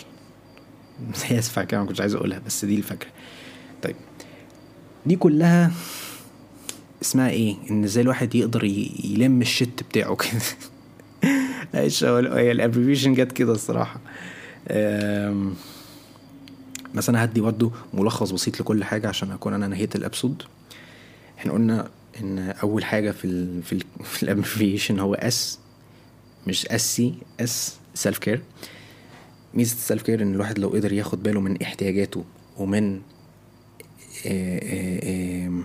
آسف 1.32 1.58
على 1.58 1.66
الكلمة 1.66 1.84
مكنتش 1.84 2.02
عايز 2.02 2.16
أقولها 2.16 2.40
بس 2.40 2.66
دي 2.66 2.76
الفكرة. 2.76 3.10
طيب 3.82 3.96
دي 5.06 5.16
كلها 5.16 5.72
اسمها 7.02 7.30
إيه؟ 7.30 7.56
إن 7.72 7.84
إزاي 7.84 8.04
الواحد 8.04 8.36
يقدر 8.36 8.64
يلم 9.04 9.42
الشت 9.42 9.84
بتاعه 9.90 10.16
كده. 10.16 10.42
إيش 11.82 12.04
هي 12.04 12.52
ال 12.52 12.57
abbreviation 12.57 13.14
جت 13.14 13.32
كده 13.32 13.52
الصراحة. 13.52 14.00
بس 16.96 17.10
أنا 17.10 17.24
هدي 17.24 17.42
برضه 17.42 17.72
ملخص 17.94 18.32
بسيط 18.32 18.62
لكل 18.62 18.84
حاجة 18.84 19.08
عشان 19.08 19.32
أكون 19.32 19.54
أنا 19.54 19.68
نهيت 19.68 19.96
ال 19.96 20.01
episode. 20.01 20.44
إحنا 21.38 21.52
قلنا 21.52 21.90
إن 22.22 22.54
أول 22.64 22.86
حاجة 22.86 23.12
في 23.12 23.26
ال 23.26 23.64
في 23.64 23.74
ال 23.74 23.84
في 24.12 24.24
ال 24.24 24.30
abbreviation 24.30 25.00
هو 25.00 25.14
S 25.14 25.60
مش 26.48 26.68
S 26.68 26.96
C 26.96 27.14
S 27.40 27.78
self 27.94 28.18
care 28.18 28.42
ميزة 29.54 29.76
ال 29.76 29.81
self 29.81 30.02
care 30.02 30.22
إن 30.22 30.34
الواحد 30.34 30.60
لو 30.60 30.70
قدر 30.70 30.94
ياخد 30.94 31.24
باله 31.24 31.40
من 31.40 31.62
احتياجاته 31.62 32.26
ومن 32.58 33.02
آآ 34.26 34.60
آآ 34.64 35.64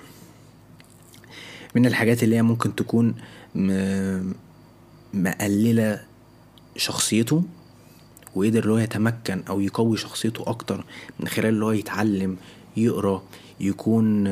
من 1.75 1.87
الحاجات 1.87 2.23
اللي 2.23 2.37
هي 2.37 2.43
ممكن 2.43 2.75
تكون 2.75 3.15
مقللة 5.15 6.05
شخصيته 6.77 7.43
وقدر 8.35 8.63
اللي 8.63 8.73
هو 8.73 8.79
يتمكن 8.79 9.43
أو 9.49 9.61
يقوي 9.61 9.97
شخصيته 9.97 10.49
أكتر 10.49 10.85
من 11.21 11.29
خلال 11.29 11.49
اللي 11.49 11.65
هو 11.65 11.73
يتعلم 11.73 12.37
يقرأ 12.77 13.23
يكون 13.61 14.25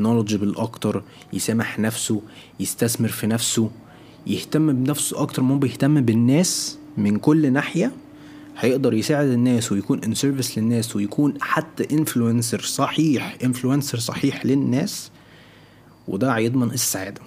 knowledgeable 0.00 0.58
أكتر 0.60 1.02
يسامح 1.32 1.78
نفسه 1.78 2.22
يستثمر 2.60 3.08
في 3.08 3.26
نفسه 3.26 3.70
يهتم 4.26 4.84
بنفسه 4.84 5.22
أكتر 5.22 5.42
ما 5.42 5.56
بيهتم 5.56 6.00
بالناس 6.00 6.78
من 6.96 7.16
كل 7.18 7.52
ناحية 7.52 7.92
هيقدر 8.58 8.94
يساعد 8.94 9.26
الناس 9.26 9.72
ويكون 9.72 10.04
in 10.04 10.14
service 10.14 10.58
للناس 10.58 10.96
ويكون 10.96 11.34
حتى 11.40 11.94
influencer 11.94 12.60
صحيح 12.60 13.36
influencer 13.44 13.98
صحيح 13.98 14.46
للناس 14.46 15.10
وده 16.08 16.30
هيضمن 16.32 16.70
السعادة. 16.70 17.20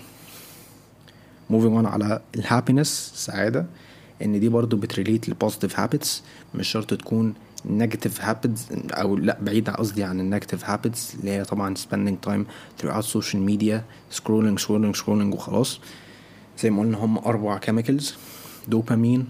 moving 1.49 1.73
on 1.73 1.85
على 1.85 2.21
ال 2.35 2.43
happiness 2.43 3.11
السعادة 3.15 3.65
إن 4.21 4.39
دي 4.39 4.49
برضو 4.49 4.77
بت 4.77 4.90
relate 4.90 5.29
لل 5.29 5.39
positive 5.39 5.79
habits 5.79 6.23
مش 6.55 6.67
شرط 6.67 6.93
تكون 6.93 7.33
negative 7.69 8.21
habits 8.21 8.67
أو 8.91 9.17
لا 9.17 9.37
بعيد 9.41 9.69
قصدي 9.69 10.03
عن 10.03 10.19
ال 10.19 10.24
negative 10.24 10.65
habits 10.65 11.15
اللي 11.15 11.31
هي 11.31 11.43
طبعا 11.43 11.75
spending 11.75 12.29
time 12.29 12.43
throughout 12.81 13.05
social 13.05 13.39
media 13.49 13.77
scrolling 14.17 14.57
scrolling 14.63 15.01
scrolling 15.01 15.33
وخلاص. 15.33 15.79
زي 16.59 16.69
ما 16.69 16.81
قلنا 16.81 16.97
هم 16.97 17.17
أربع 17.17 17.57
chemicals 17.57 18.15
dopamine 18.67 19.27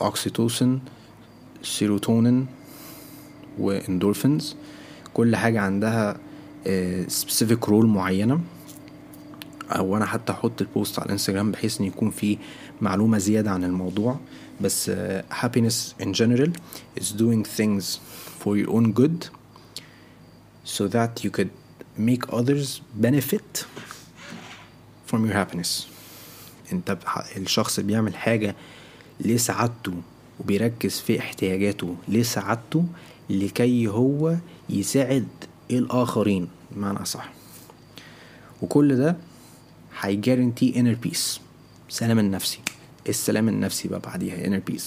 oxytocin 0.00 0.80
serotonin 1.62 2.46
و 3.58 3.67
endorphins 3.67 4.56
كل 5.14 5.36
حاجة 5.36 5.60
عندها 5.60 6.16
specific 7.08 7.68
role 7.68 7.86
معينة. 7.86 8.40
أو 9.76 9.96
أنا 9.96 10.04
حتى 10.06 10.32
أحط 10.32 10.60
ال 10.60 10.68
post 10.68 10.98
على 10.98 11.06
الإنستجرام 11.06 11.50
بحيث 11.52 11.80
إن 11.80 11.86
يكون 11.86 12.10
في 12.10 12.38
معلومة 12.80 13.18
زيادة 13.18 13.50
عن 13.50 13.64
الموضوع. 13.64 14.18
بس 14.60 14.90
uh, 14.90 14.94
happiness 15.34 15.94
in 16.04 16.12
general 16.12 16.50
is 17.00 17.12
doing 17.12 17.44
things 17.44 17.98
for 18.44 18.56
your 18.56 18.70
own 18.70 18.92
good 18.92 19.28
so 20.64 20.88
that 20.88 21.24
you 21.24 21.30
could 21.30 21.50
make 21.98 22.32
others 22.32 22.80
benefit 22.94 23.64
from 25.06 25.26
your 25.26 25.34
happiness. 25.34 25.86
أنت 26.72 26.98
الشخص 27.36 27.80
بيعمل 27.80 28.16
حاجة 28.16 28.54
لسعادته 29.20 29.92
وبيركز 30.40 31.00
في 31.00 31.18
احتياجاته 31.18 31.96
لسعادته 32.08 32.84
لكي 33.30 33.88
هو 33.88 34.36
يساعد 34.70 35.26
الآخرين؟ 35.70 36.48
بمعنى 36.72 37.02
أصح. 37.02 37.32
وكل 38.62 38.96
ده 38.96 39.16
هيجارنتي 40.00 40.72
inner 40.72 41.08
peace. 41.08 41.40
سلام 41.88 42.18
النفسي. 42.18 42.58
السلام 43.08 43.48
النفسي 43.48 43.88
بقى 43.88 44.00
بعديها. 44.00 44.44
Inner 44.46 44.62
peace. 44.72 44.84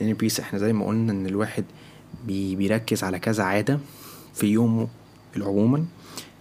Inner 0.00 0.16
peace 0.24 0.40
إحنا 0.40 0.58
زي 0.58 0.72
ما 0.72 0.86
قلنا 0.86 1.12
إن 1.12 1.26
الواحد 1.26 1.64
بي 2.26 2.56
بيركز 2.56 3.04
على 3.04 3.18
كذا 3.18 3.44
عادة 3.44 3.78
في 4.34 4.46
يومه 4.46 4.88
عموما. 5.36 5.84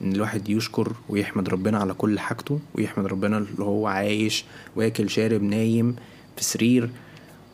إن 0.02 0.12
الواحد 0.16 0.50
يشكر 0.50 0.94
ويحمد 1.10 1.50
ربنا 1.50 1.78
على 1.80 1.94
كل 1.94 2.20
حاجته 2.20 2.60
ويحمد 2.76 3.06
ربنا 3.06 3.38
اللي 3.38 3.64
هو 3.64 3.88
عايش 3.88 4.46
واكل 4.76 5.10
شارب 5.10 5.44
نايم 5.44 5.96
في 6.38 6.44
سرير 6.44 6.90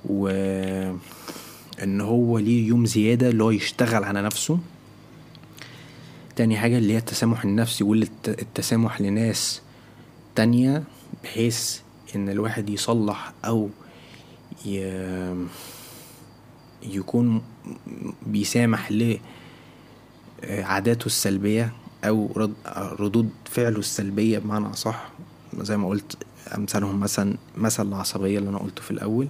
و 0.06 0.28
إن 1.84 2.02
هو 2.02 2.40
ليه 2.40 2.68
يوم 2.68 2.86
زيادة 2.86 3.30
اللي 3.30 3.44
هو 3.44 3.52
يشتغل 3.52 4.04
على 4.04 4.22
نفسه. 4.22 4.60
تاني 6.36 6.58
حاجة 6.58 6.78
اللي 6.78 6.94
هي 6.94 6.98
التسامح 6.98 7.44
النفسي 7.44 7.84
والتسامح 7.84 9.02
لناس 9.02 9.62
تانية 10.38 10.84
بحيث 11.24 11.80
إن 12.16 12.30
الواحد 12.30 12.70
يصلح 12.70 13.34
أو 13.46 13.70
ي... 14.66 14.94
يكون 16.84 17.42
بيسامح 18.26 18.92
لعاداته 20.44 21.06
السلبية 21.06 21.74
أو 22.04 22.32
رد... 22.36 22.54
ردود 23.00 23.30
فعله 23.46 23.80
السلبية 23.80 24.40
بمعنى 24.40 24.70
أصح. 24.70 25.10
زي 25.62 25.78
ما 25.78 25.88
قلت 25.88 26.18
أمثالهم 26.56 27.00
مثلا 27.00 27.38
مثل 27.58 27.88
العصبية 27.88 28.38
اللي 28.38 28.50
أنا 28.50 28.58
قلته 28.58 28.82
في 28.82 28.92
الأول. 28.92 29.28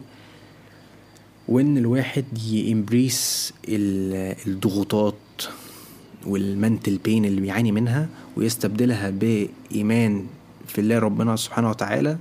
وإن 1.48 1.78
الواحد 1.78 2.26
يمبريس 2.44 3.54
الضغوطات 3.68 5.16
والمنتل 6.26 6.98
بين 6.98 7.26
اللي 7.26 7.42
بيعاني 7.42 7.72
منها 7.72 8.10
ويستبدلها 8.38 9.10
بإيمان 9.10 10.28
في 10.68 10.82
الله 10.82 11.00
ربنا 11.00 11.36
سبحانه 11.36 11.70
وتعالى 11.70 12.18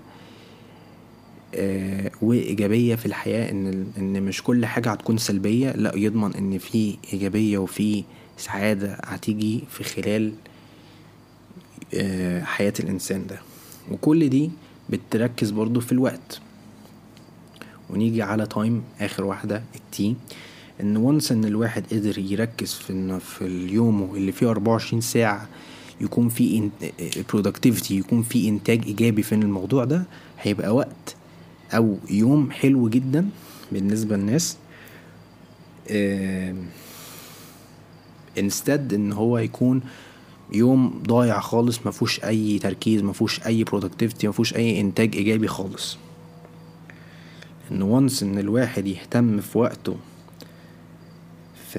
آه 1.54 2.10
وإيجابية 2.22 2.94
في 2.94 3.06
الحياة 3.06 3.50
إن 3.50 3.86
إن 3.98 4.22
مش 4.22 4.42
كل 4.42 4.66
حاجة 4.66 4.90
هتكون 4.92 5.18
سلبية 5.18 5.70
لأ 5.72 5.96
يضمن 5.96 6.34
إن 6.34 6.58
في 6.58 6.96
إيجابية 7.12 7.58
وفي 7.58 8.04
سعادة 8.36 8.94
هتيجي 9.04 9.64
في 9.70 9.84
خلال 9.84 10.32
آه 11.94 12.42
حياة 12.42 12.72
الإنسان 12.80 13.26
ده. 13.26 13.38
وكل 13.90 14.28
دي 14.28 14.50
بتركز 14.90 15.50
برضو 15.50 15.80
في 15.80 15.92
الوقت. 15.92 16.40
ونيجي 17.90 18.22
على 18.22 18.46
time 18.46 18.82
آخر 19.00 19.24
واحدة 19.24 19.62
ال 19.74 19.95
T 19.95 20.16
إن 20.80 20.96
once 20.96 21.32
إن 21.32 21.44
الواحد 21.44 21.84
قدر 21.92 22.18
يركز 22.18 22.74
في 22.74 23.20
في 23.20 23.42
اليوم 23.46 24.14
اللي 24.16 24.32
فيه 24.32 24.50
24 24.50 25.00
ساعة 25.00 25.48
يكون 26.00 26.28
في 26.28 26.70
productivity 27.32 27.98
يكون 27.98 28.22
في 28.22 28.48
إنتاج 28.48 28.82
إيجابي 28.86 29.22
في 29.22 29.34
الموضوع 29.34 29.84
ده 29.84 30.04
هيبقى 30.40 30.74
وقت 30.74 31.16
أو 31.74 31.98
يوم 32.10 32.50
حلو 32.50 32.88
جدا 32.88 33.28
بالنسبة 33.72 34.16
للناس. 34.16 34.56
instead 38.38 38.94
إن 38.94 39.12
هو 39.12 39.38
يكون 39.38 39.80
يوم 40.52 41.02
ضايع 41.06 41.40
خالص 41.40 41.86
مفهوش 41.86 42.24
أي 42.24 42.58
تركيز 42.58 43.02
مفهوش 43.02 43.46
أي 43.46 43.64
productivity 43.64 44.28
مفهوش 44.28 44.54
أي 44.54 44.80
إنتاج 44.80 45.16
إيجابي 45.16 45.48
خالص. 45.48 45.96
إن 47.72 47.82
once 47.82 48.22
إن 48.22 48.38
الواحد 48.38 48.86
يهتم 48.86 49.40
في 49.40 49.58
وقته 49.58 49.96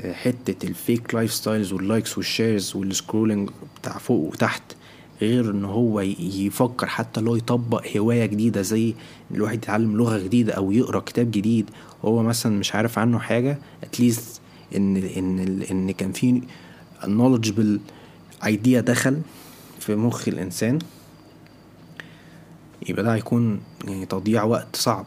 في 0.01 0.13
حتة 0.13 0.67
ال 0.67 0.76
fake 0.76 1.13
lifestyles 1.15 1.73
وال 1.73 1.86
likes 1.86 2.17
وال 2.17 2.32
shares 2.32 2.75
وال 2.75 2.89
scrolling 2.89 3.49
بتاع 3.81 3.97
فوق 3.97 4.33
وتحت 4.33 4.61
غير 5.21 5.51
إن 5.51 5.65
هو 5.65 5.99
يفكر 6.19 6.87
حتى 6.87 7.21
لو 7.21 7.35
يطبق 7.35 7.97
هواية 7.97 8.25
جديدة 8.25 8.61
زي 8.61 8.93
الواحد 9.31 9.57
يتعلم 9.57 9.97
لغة 9.97 10.17
جديدة 10.17 10.53
أو 10.53 10.71
يقرأ 10.71 10.99
كتاب 10.99 11.31
جديد 11.31 11.69
هو 12.05 12.23
مثلا 12.23 12.59
مش 12.59 12.75
عارف 12.75 12.99
عنه 12.99 13.19
حاجة 13.19 13.57
at 13.83 14.00
least 14.00 14.41
إن 14.75 14.97
إن 14.97 15.61
إن 15.71 15.91
كان 15.91 16.11
في 16.11 16.41
knowledgeable 17.03 17.79
idea 18.45 18.81
دخل 18.81 19.21
في 19.79 19.95
مخ 19.95 20.27
الإنسان 20.27 20.79
يبقى 22.89 23.03
ده 23.03 23.15
هيكون 23.15 23.59
يعني 23.87 24.05
تضييع 24.05 24.43
وقت 24.43 24.75
صعب. 24.75 25.05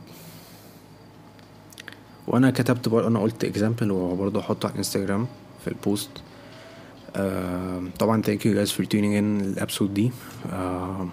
وأنا 2.27 2.51
كتبت 2.51 2.89
برضه 2.89 3.09
أنا 3.09 3.19
قلت 3.19 3.45
example 3.45 3.91
وبرضه 3.91 4.41
احطه 4.41 4.67
على 4.67 4.73
الانستجرام 4.73 5.27
في 5.65 5.69
ال 5.69 5.77
post 5.77 6.11
آه 7.17 7.83
طبعا 7.99 8.23
thank 8.23 8.41
you 8.41 8.55
guys 8.57 8.71
for 8.73 8.85
tuning 8.85 9.15
in 9.21 9.43
ال 9.47 9.53
episode 9.53 9.95
دي. 9.95 10.11
آه 10.53 11.09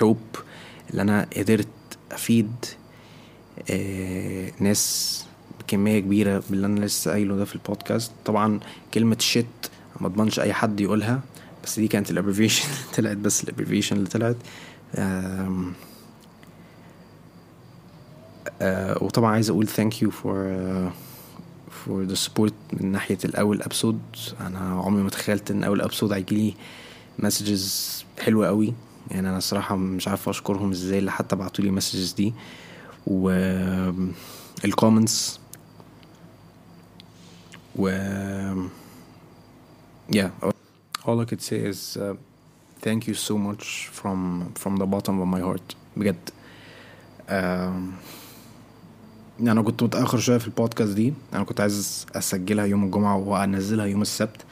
hope 0.00 0.38
اللي 0.90 1.02
أنا 1.02 1.26
قدرت 1.36 1.68
أفيد 2.12 2.50
آه 3.70 4.52
ناس 4.60 5.24
بكمية 5.60 5.98
كبيرة 6.00 6.42
باللي 6.50 6.66
أنا 6.66 6.84
لسه 6.84 7.10
قايله 7.10 7.36
ده 7.36 7.44
في 7.44 7.54
البودكاست 7.54 8.12
طبعا 8.24 8.60
كلمة 8.94 9.16
shit 9.20 9.46
ما 10.00 10.06
أضمنش 10.06 10.40
أي 10.40 10.52
حد 10.52 10.80
يقولها 10.80 11.20
بس 11.64 11.80
دي 11.80 11.88
كانت 11.88 12.10
ال 12.10 12.14
abbreviation 12.14 12.68
طلعت 12.96 13.16
بس 13.16 13.44
ال 13.44 13.48
abbreviation 13.48 13.96
اللي 13.96 14.08
طلعت. 14.08 14.36
آه 14.94 15.62
وطبعا 19.02 19.32
عايز 19.32 19.50
أقول 19.50 19.68
you 19.68 20.10
for 20.10 20.34
uh, 20.34 20.90
for 21.84 22.12
the 22.12 22.16
support 22.26 22.52
من 22.72 22.92
ناحية 22.92 23.18
الأول 23.24 23.62
episode 23.62 24.00
أنا 24.40 24.58
عمري 24.58 25.02
ما 25.02 25.10
تخيلت 25.10 25.50
إن 25.50 25.64
أول 25.64 25.80
episode 25.80 26.12
هيجيلي 26.12 26.54
messages 27.18 28.04
حلوة 28.20 28.46
قوي. 28.46 28.74
يعني 29.10 29.28
أنا 29.28 29.38
الصراحة 29.38 29.76
مش 29.76 30.08
عارف 30.08 30.28
أشكرهم 30.28 30.70
إزاي 30.70 30.98
اللي 30.98 31.10
حتى 31.12 31.36
بعتولي 31.36 31.70
messages 31.70 32.12
دي. 32.12 32.34
و 33.06 33.30
ال 34.64 34.72
comments 34.72 35.40
و 37.76 37.88
yeah. 40.12 40.30
All 41.06 41.20
I 41.20 41.24
could 41.24 41.42
say 41.42 41.58
is 41.72 41.96
uh, 41.96 42.14
thank 42.86 43.00
you 43.08 43.14
so 43.14 43.34
much 43.48 43.88
from 43.98 44.18
from 44.62 44.76
the 44.76 44.86
bottom 44.86 45.20
of 45.20 45.28
my 45.36 45.40
heart. 45.40 45.74
بجد. 45.96 46.30
um, 47.28 47.92
أنا 49.40 49.62
كنت 49.62 49.82
متأخر 49.82 50.18
شوية 50.18 50.38
في 50.38 50.46
البودكاست 50.46 50.92
دي. 50.92 51.14
أنا 51.34 51.44
كنت 51.44 51.60
عايز 51.60 52.06
أسجلها 52.14 52.64
يوم 52.64 52.84
الجمعة 52.84 53.16
وأنزلها 53.16 53.86
يوم 53.86 54.02
السبت. 54.02 54.44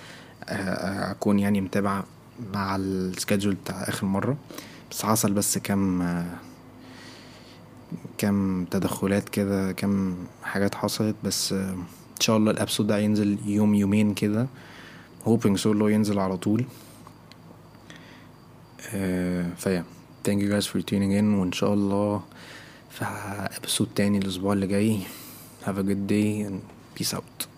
أكون 0.49 1.39
يعني 1.39 1.61
متابع 1.61 2.03
مع 2.55 2.77
السكادجول 2.77 3.55
بتاع 3.55 3.83
آخر 3.83 4.07
مرة. 4.07 4.37
بس 4.91 5.03
حصل 5.03 5.33
بس 5.33 5.59
كام 5.59 6.25
كام 8.19 8.67
تدخلات 8.71 9.29
كده 9.29 9.73
كام 9.73 10.17
حاجات 10.43 10.75
حصلت. 10.75 11.17
بس 11.25 11.53
إن 11.53 12.21
شاء 12.21 12.37
الله 12.37 12.51
الأبسود 12.51 12.87
ده 12.87 12.97
هينزل 12.97 13.39
يوم 13.47 13.75
يومين 13.75 14.15
كده. 14.15 14.47
So 15.27 15.67
اللي 15.67 15.95
ينزل 15.95 16.19
على 16.19 16.37
طول. 16.37 16.65
فيا. 19.57 19.85
Thank 20.29 20.41
you 20.41 20.51
guys 20.51 20.67
for 20.67 20.81
tuning 20.81 21.13
in. 21.21 21.25
وإن 21.25 21.53
شاء 21.53 21.75
الله 21.75 22.23
في 22.99 23.05
ابسود 23.57 23.89
تاني 23.95 24.19
الأسبوع 24.19 24.53
اللي 24.53 24.67
جاي. 24.67 24.99
Have 25.67 25.79
a 25.79 25.83
good 25.83 26.07
day 26.09 26.47
and 26.47 26.61
peace 26.99 27.15
out. 27.15 27.56